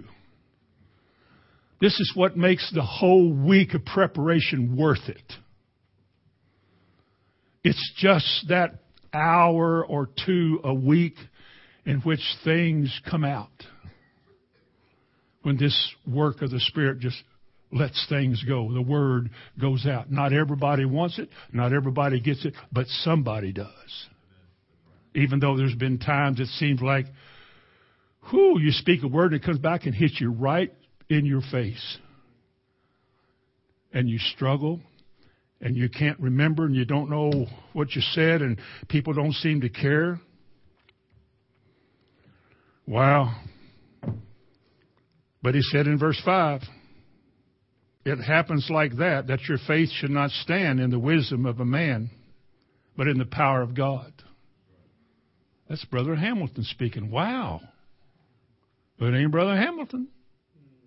[1.79, 5.33] This is what makes the whole week of preparation worth it.
[7.63, 8.81] It's just that
[9.13, 11.15] hour or two a week
[11.85, 13.49] in which things come out.
[15.43, 17.23] When this work of the Spirit just
[17.71, 18.73] lets things go.
[18.73, 20.11] The word goes out.
[20.11, 21.29] Not everybody wants it.
[21.51, 24.07] Not everybody gets it, but somebody does.
[25.15, 27.05] Even though there's been times it seems like,
[28.31, 30.73] whoo, you speak a word and it comes back and hits you right
[31.09, 31.97] in your face.
[33.93, 34.79] And you struggle
[35.59, 39.61] and you can't remember and you don't know what you said and people don't seem
[39.61, 40.19] to care.
[42.87, 43.35] Wow.
[45.43, 46.61] But he said in verse 5,
[48.03, 51.65] it happens like that, that your faith should not stand in the wisdom of a
[51.65, 52.09] man,
[52.97, 54.11] but in the power of God.
[55.69, 57.11] That's Brother Hamilton speaking.
[57.11, 57.61] Wow.
[58.99, 60.07] But it ain't Brother Hamilton.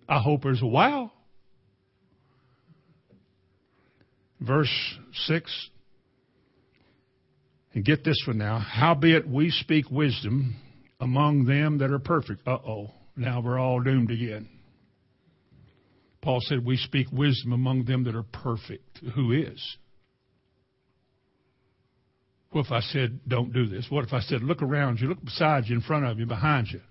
[0.07, 1.11] I hope there's a wow.
[4.39, 4.69] Verse
[5.25, 5.69] 6.
[7.73, 8.59] And get this one now.
[8.59, 10.55] Howbeit we speak wisdom
[10.99, 12.47] among them that are perfect.
[12.47, 12.91] Uh oh.
[13.17, 14.49] Now we're all doomed again.
[16.25, 18.99] Paul said, We speak wisdom among them that are perfect.
[19.13, 19.77] Who is?
[22.49, 23.85] What if I said, Don't do this?
[23.91, 26.69] What if I said, Look around you, look beside you, in front of you, behind
[26.71, 26.81] you?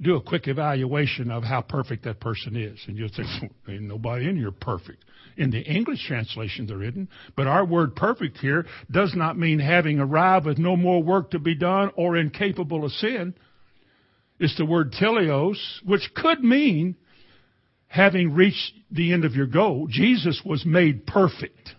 [0.00, 2.80] Do a quick evaluation of how perfect that person is.
[2.88, 5.04] And you'll think, Ain't nobody in here perfect.
[5.36, 7.08] In the English translation, there isn't.
[7.36, 11.38] But our word perfect here does not mean having arrived with no more work to
[11.38, 13.32] be done or incapable of sin.
[14.40, 16.96] It's the word teleios, which could mean
[17.92, 21.74] having reached the end of your goal, Jesus was made perfect,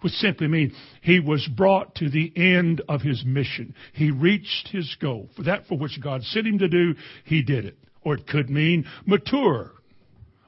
[0.00, 3.74] which simply means he was brought to the end of his mission.
[3.94, 5.28] He reached his goal.
[5.34, 6.94] For that for which God sent him to do,
[7.24, 7.76] he did it.
[8.02, 9.72] Or it could mean mature.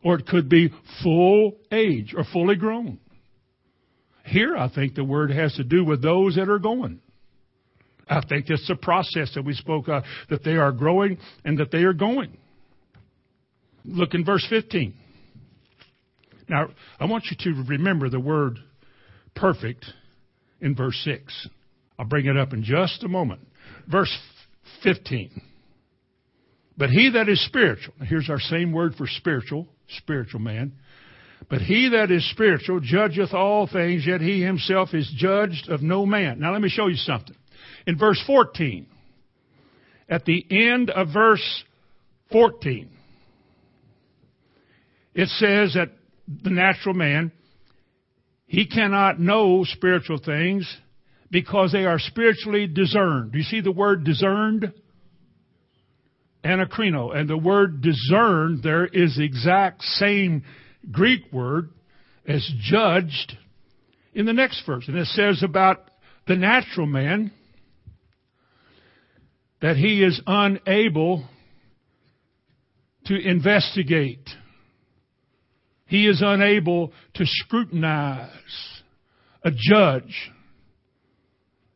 [0.04, 3.00] Or it could be full age or fully grown.
[4.24, 7.00] Here, I think the word has to do with those that are going.
[8.08, 11.72] I think it's a process that we spoke of, that they are growing and that
[11.72, 12.36] they are going.
[13.84, 14.94] Look in verse 15.
[16.48, 16.68] Now,
[16.98, 18.58] I want you to remember the word
[19.34, 19.86] perfect
[20.60, 21.48] in verse 6.
[21.98, 23.40] I'll bring it up in just a moment.
[23.90, 24.14] Verse
[24.82, 25.42] 15.
[26.76, 29.68] But he that is spiritual, here's our same word for spiritual,
[29.98, 30.72] spiritual man.
[31.48, 36.06] But he that is spiritual judgeth all things, yet he himself is judged of no
[36.06, 36.40] man.
[36.40, 37.36] Now let me show you something.
[37.86, 38.86] In verse 14,
[40.08, 41.64] at the end of verse
[42.32, 42.90] 14,
[45.14, 45.90] it says that
[46.42, 47.32] the natural man,
[48.46, 50.72] he cannot know spiritual things
[51.30, 53.32] because they are spiritually discerned.
[53.32, 54.72] Do you see the word discerned?
[56.44, 57.14] Anakrino.
[57.14, 60.44] And the word discerned there is the exact same
[60.90, 61.70] Greek word
[62.26, 63.36] as judged
[64.14, 64.88] in the next verse.
[64.88, 65.90] And it says about
[66.26, 67.32] the natural man
[69.60, 71.26] that he is unable
[73.06, 74.28] to investigate
[75.90, 78.30] he is unable to scrutinize.
[79.42, 80.30] A judge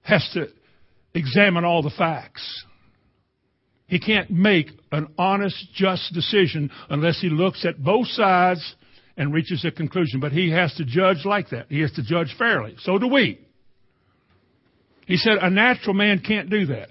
[0.03, 0.47] has to
[1.15, 2.65] examine all the facts.
[3.89, 8.77] He can't make an honest, just decision unless he looks at both sides
[9.17, 10.21] and reaches a conclusion.
[10.21, 11.67] But he has to judge like that.
[11.69, 12.77] He has to judge fairly.
[12.83, 13.41] So do we.
[15.07, 16.91] He said a natural man can't do that.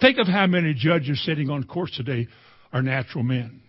[0.00, 2.28] Think of how many judges sitting on courts today
[2.72, 3.62] are natural men.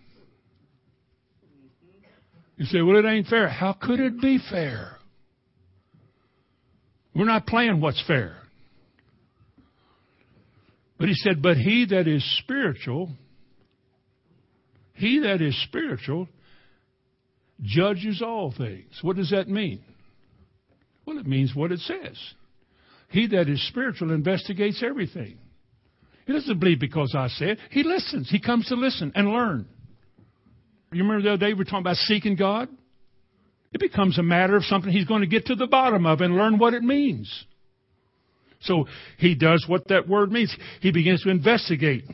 [2.58, 3.48] You say, well, it ain't fair.
[3.48, 4.96] How could it be fair?
[7.14, 8.36] We're not playing what's fair.
[10.98, 13.10] But he said, but he that is spiritual,
[14.94, 16.28] he that is spiritual
[17.62, 18.98] judges all things.
[19.02, 19.80] What does that mean?
[21.06, 22.18] Well, it means what it says.
[23.10, 25.38] He that is spiritual investigates everything.
[26.26, 27.58] He doesn't believe because I said.
[27.70, 28.28] He listens.
[28.28, 29.66] He comes to listen and learn.
[30.92, 32.68] You remember the other day we were talking about seeking God?
[33.72, 36.36] It becomes a matter of something he's going to get to the bottom of and
[36.36, 37.44] learn what it means.
[38.60, 38.86] So
[39.18, 40.56] he does what that word means.
[40.80, 42.04] He begins to investigate.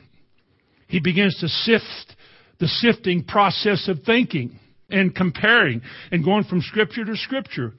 [0.88, 2.16] He begins to sift
[2.58, 4.58] the sifting process of thinking
[4.90, 7.72] and comparing and going from scripture to scripture.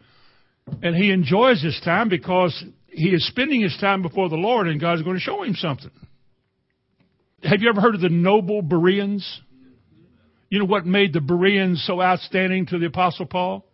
[0.81, 4.79] And he enjoys this time because he is spending his time before the Lord and
[4.79, 5.91] God's going to show him something.
[7.43, 9.41] Have you ever heard of the noble Bereans?
[10.49, 13.65] You know what made the Bereans so outstanding to the Apostle Paul?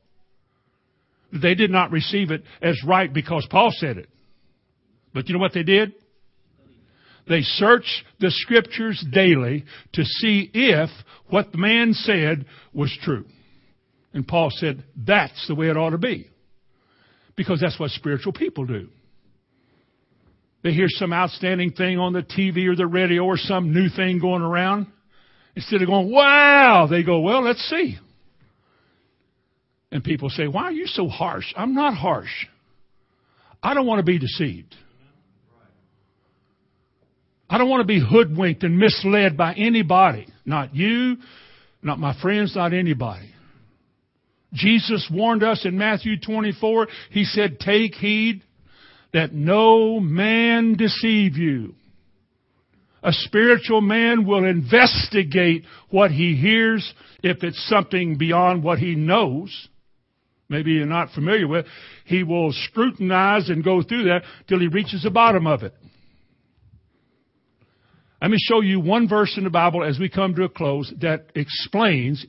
[1.32, 4.10] They did not receive it as right because Paul said it.
[5.14, 5.94] But you know what they did?
[7.28, 10.90] They searched the scriptures daily to see if
[11.30, 13.26] what the man said was true.
[14.14, 16.30] And Paul said, that's the way it ought to be.
[17.36, 18.90] Because that's what spiritual people do.
[20.64, 24.20] They hear some outstanding thing on the TV or the radio or some new thing
[24.20, 24.88] going around.
[25.56, 27.98] Instead of going, wow, they go, well, let's see.
[29.92, 31.54] And people say, why are you so harsh?
[31.56, 32.48] I'm not harsh.
[33.62, 34.74] I don't want to be deceived.
[37.50, 40.28] I don't want to be hoodwinked and misled by anybody.
[40.46, 41.18] Not you,
[41.84, 43.30] not my friends, not anybody.
[44.54, 46.88] Jesus warned us in Matthew 24.
[47.10, 48.44] He said, take heed
[49.14, 51.76] that no man deceive you.
[53.04, 56.94] A spiritual man will investigate what he hears
[57.24, 59.68] if it's something beyond what he knows.
[60.50, 61.66] Maybe you're not familiar with.
[62.06, 65.74] He will scrutinize and go through that till he reaches the bottom of it.
[68.22, 70.94] Let me show you one verse in the Bible as we come to a close
[71.02, 72.24] that explains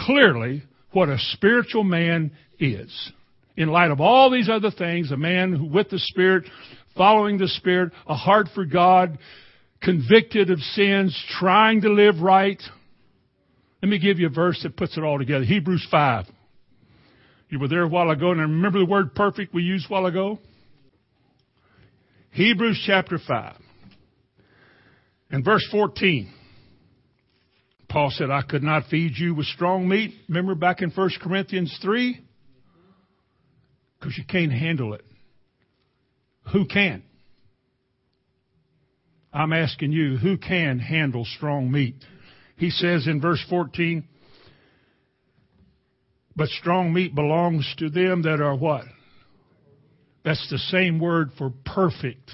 [0.00, 2.30] clearly what a spiritual man
[2.60, 3.12] is.
[3.56, 6.44] In light of all these other things, a man with the Spirit,
[6.96, 9.18] following the Spirit, a heart for God,
[9.82, 12.60] convicted of sins, trying to live right.
[13.82, 15.44] Let me give you a verse that puts it all together.
[15.44, 16.26] Hebrews 5.
[17.48, 20.06] You were there a while ago, and remember the word perfect we used a while
[20.06, 20.38] ago?
[22.32, 23.56] Hebrews chapter 5.
[25.30, 26.32] And verse 14.
[27.88, 30.12] Paul said, I could not feed you with strong meat.
[30.28, 32.20] Remember back in 1 Corinthians 3?
[33.98, 35.04] Because you can't handle it.
[36.52, 37.02] Who can?
[39.32, 41.96] I'm asking you, who can handle strong meat?
[42.56, 44.04] He says in verse 14,
[46.34, 48.84] but strong meat belongs to them that are what?
[50.24, 52.30] That's the same word for perfect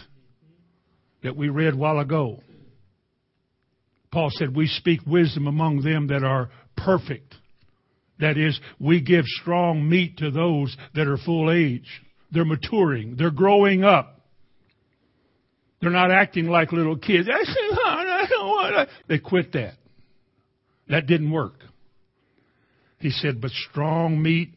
[1.22, 2.40] that we read while ago.
[4.12, 7.34] Paul said, we speak wisdom among them that are perfect.
[8.20, 12.02] That is, we give strong meat to those that are full age.
[12.30, 13.16] They're maturing.
[13.16, 14.13] They're growing up.
[15.84, 17.28] They're not acting like little kids.
[17.30, 18.94] I said, I don't want to.
[19.06, 19.74] They quit that.
[20.88, 21.56] That didn't work.
[23.00, 24.54] He said, but strong meat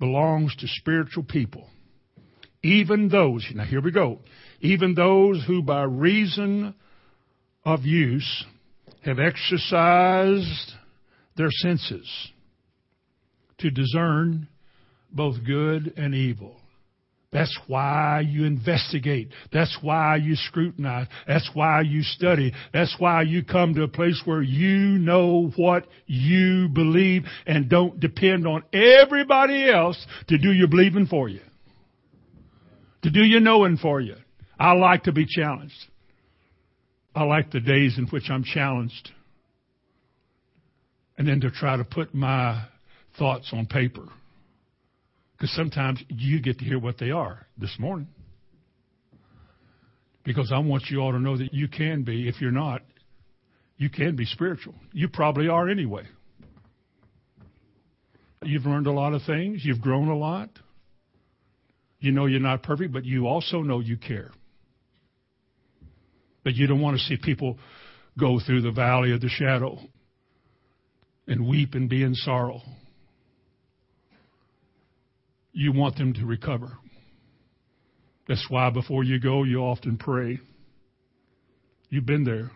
[0.00, 1.68] belongs to spiritual people.
[2.64, 4.18] Even those, now here we go,
[4.60, 6.74] even those who by reason
[7.64, 8.44] of use
[9.04, 10.72] have exercised
[11.36, 12.10] their senses
[13.58, 14.48] to discern
[15.12, 16.56] both good and evil.
[17.32, 19.30] That's why you investigate.
[19.52, 21.08] That's why you scrutinize.
[21.26, 22.52] That's why you study.
[22.72, 27.98] That's why you come to a place where you know what you believe and don't
[27.98, 31.40] depend on everybody else to do your believing for you.
[33.02, 34.16] To do your knowing for you.
[34.58, 35.74] I like to be challenged.
[37.14, 39.10] I like the days in which I'm challenged.
[41.18, 42.66] And then to try to put my
[43.18, 44.06] thoughts on paper.
[45.36, 48.08] Because sometimes you get to hear what they are this morning.
[50.24, 52.82] Because I want you all to know that you can be, if you're not,
[53.76, 54.74] you can be spiritual.
[54.92, 56.04] You probably are anyway.
[58.42, 59.62] You've learned a lot of things.
[59.64, 60.50] You've grown a lot.
[62.00, 64.30] You know you're not perfect, but you also know you care.
[66.44, 67.58] But you don't want to see people
[68.18, 69.78] go through the valley of the shadow
[71.26, 72.62] and weep and be in sorrow.
[75.58, 76.76] You want them to recover.
[78.28, 80.38] That's why before you go, you often pray.
[81.88, 82.50] You've been there.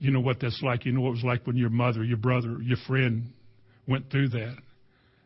[0.00, 0.84] You know what that's like.
[0.84, 3.32] You know what it was like when your mother, your brother, your friend
[3.86, 4.56] went through that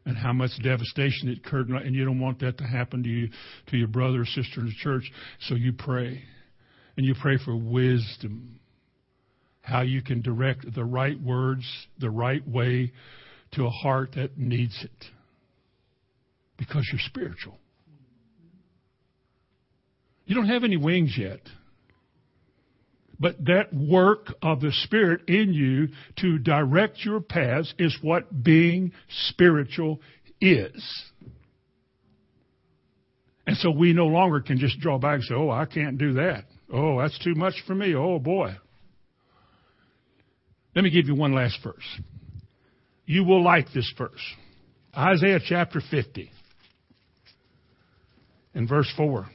[0.04, 1.70] and how much devastation it occurred.
[1.70, 3.30] And you don't want that to happen to you,
[3.68, 5.10] to your brother or sister in the church.
[5.48, 6.22] So you pray
[6.98, 8.60] and you pray for wisdom,
[9.62, 11.64] how you can direct the right words
[11.98, 12.92] the right way
[13.52, 15.06] to a heart that needs it
[16.60, 17.58] because you're spiritual.
[20.26, 21.40] You don't have any wings yet.
[23.18, 25.88] But that work of the Spirit in you
[26.18, 28.92] to direct your paths is what being
[29.28, 30.00] spiritual
[30.40, 31.02] is.
[33.46, 36.12] And so we no longer can just draw back and say, oh, I can't do
[36.14, 36.44] that.
[36.72, 37.94] Oh, that's too much for me.
[37.94, 38.54] Oh, boy.
[40.76, 42.00] Let me give you one last verse.
[43.06, 44.20] You will like this verse.
[44.96, 46.30] Isaiah chapter 50
[48.54, 49.26] and verse 4.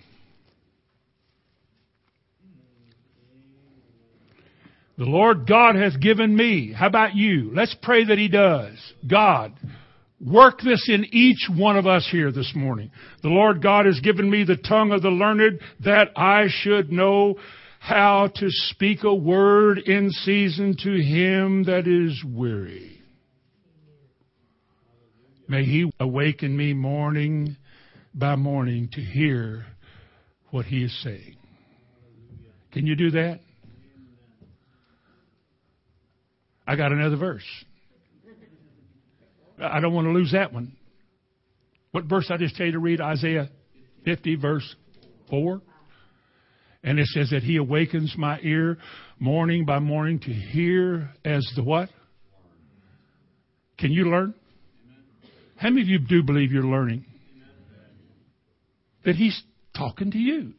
[4.98, 6.72] The Lord God has given me.
[6.72, 7.52] How about you?
[7.54, 8.78] Let's pray that He does.
[9.06, 9.54] God,
[10.26, 12.92] work this in each one of us here this morning.
[13.22, 17.36] The Lord God has given me the tongue of the learned that I should know
[17.80, 23.02] how to speak a word in season to him that is weary.
[25.48, 27.58] May he awaken me morning
[28.16, 29.66] by morning to hear
[30.50, 31.36] what he is saying.
[32.72, 33.42] Can you do that?
[36.66, 37.44] I got another verse.
[39.62, 40.76] I don't want to lose that one.
[41.92, 43.02] What verse I just tell you to read?
[43.02, 43.50] Isaiah
[44.06, 44.76] 50, verse
[45.30, 45.62] 4.
[46.84, 48.78] And it says that he awakens my ear
[49.20, 51.90] morning by morning to hear as the what?
[53.78, 54.34] Can you learn?
[55.58, 57.06] How many of you do believe you're learning?
[59.06, 59.41] That he's
[59.76, 60.53] talking to you.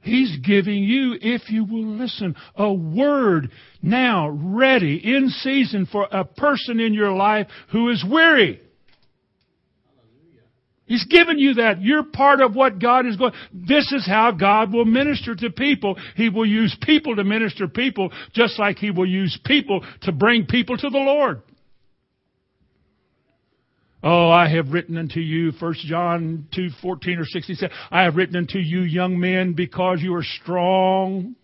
[0.00, 3.50] He's giving you, if you will listen, a word
[3.80, 8.60] now ready in season for a person in your life who is weary.
[10.86, 11.80] He's given you that.
[11.80, 13.32] You're part of what God is going.
[13.54, 15.96] This is how God will minister to people.
[16.16, 20.46] He will use people to minister people just like He will use people to bring
[20.46, 21.42] people to the Lord.
[24.02, 28.16] Oh, I have written unto you, 1 John 2, 14 or 16 said, I have
[28.16, 31.36] written unto you young men because you are strong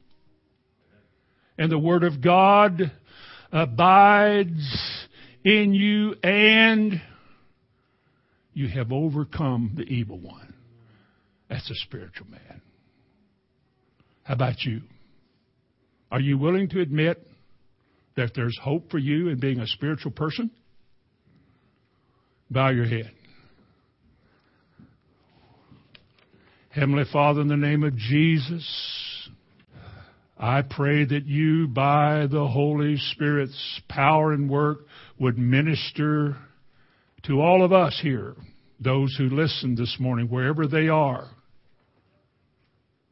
[1.57, 2.91] and the word of God
[3.53, 5.07] abides
[5.45, 7.01] in you and
[8.55, 10.55] you have overcome the evil one.
[11.49, 12.61] That's a spiritual man.
[14.25, 14.83] How about you?
[16.11, 17.25] Are you willing to admit
[18.17, 20.51] that there's hope for you in being a spiritual person?
[22.51, 23.11] Bow your head.
[26.71, 29.29] Heavenly Father, in the name of Jesus,
[30.39, 34.79] I pray that you, by the Holy Spirit's power and work,
[35.19, 36.37] would minister
[37.25, 38.35] to all of us here,
[38.81, 41.29] those who listen this morning, wherever they are,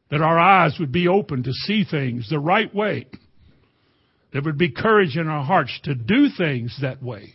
[0.09, 3.05] that our eyes would be open to see things the right way.
[4.31, 7.33] There would be courage in our hearts to do things that way.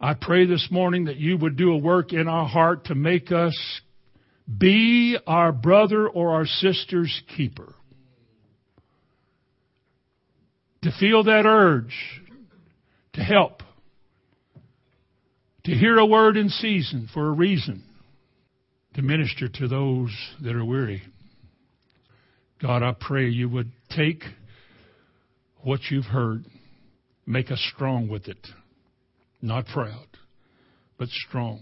[0.00, 3.32] I pray this morning that you would do a work in our heart to make
[3.32, 3.56] us
[4.56, 7.74] be our brother or our sister's keeper.
[10.82, 11.94] To feel that urge
[13.14, 13.62] to help.
[15.64, 17.82] To hear a word in season for a reason.
[18.94, 21.02] To minister to those that are weary.
[22.62, 24.22] God, I pray you would take
[25.62, 26.44] what you've heard,
[27.26, 28.38] make us strong with it.
[29.40, 30.06] Not proud,
[30.98, 31.60] but strong.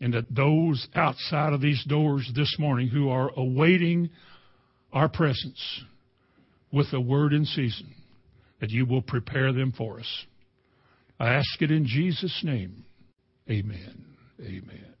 [0.00, 4.10] And that those outside of these doors this morning who are awaiting
[4.92, 5.82] our presence
[6.72, 7.94] with a word in season,
[8.60, 10.26] that you will prepare them for us.
[11.18, 12.84] I ask it in Jesus' name.
[13.50, 14.94] Amen.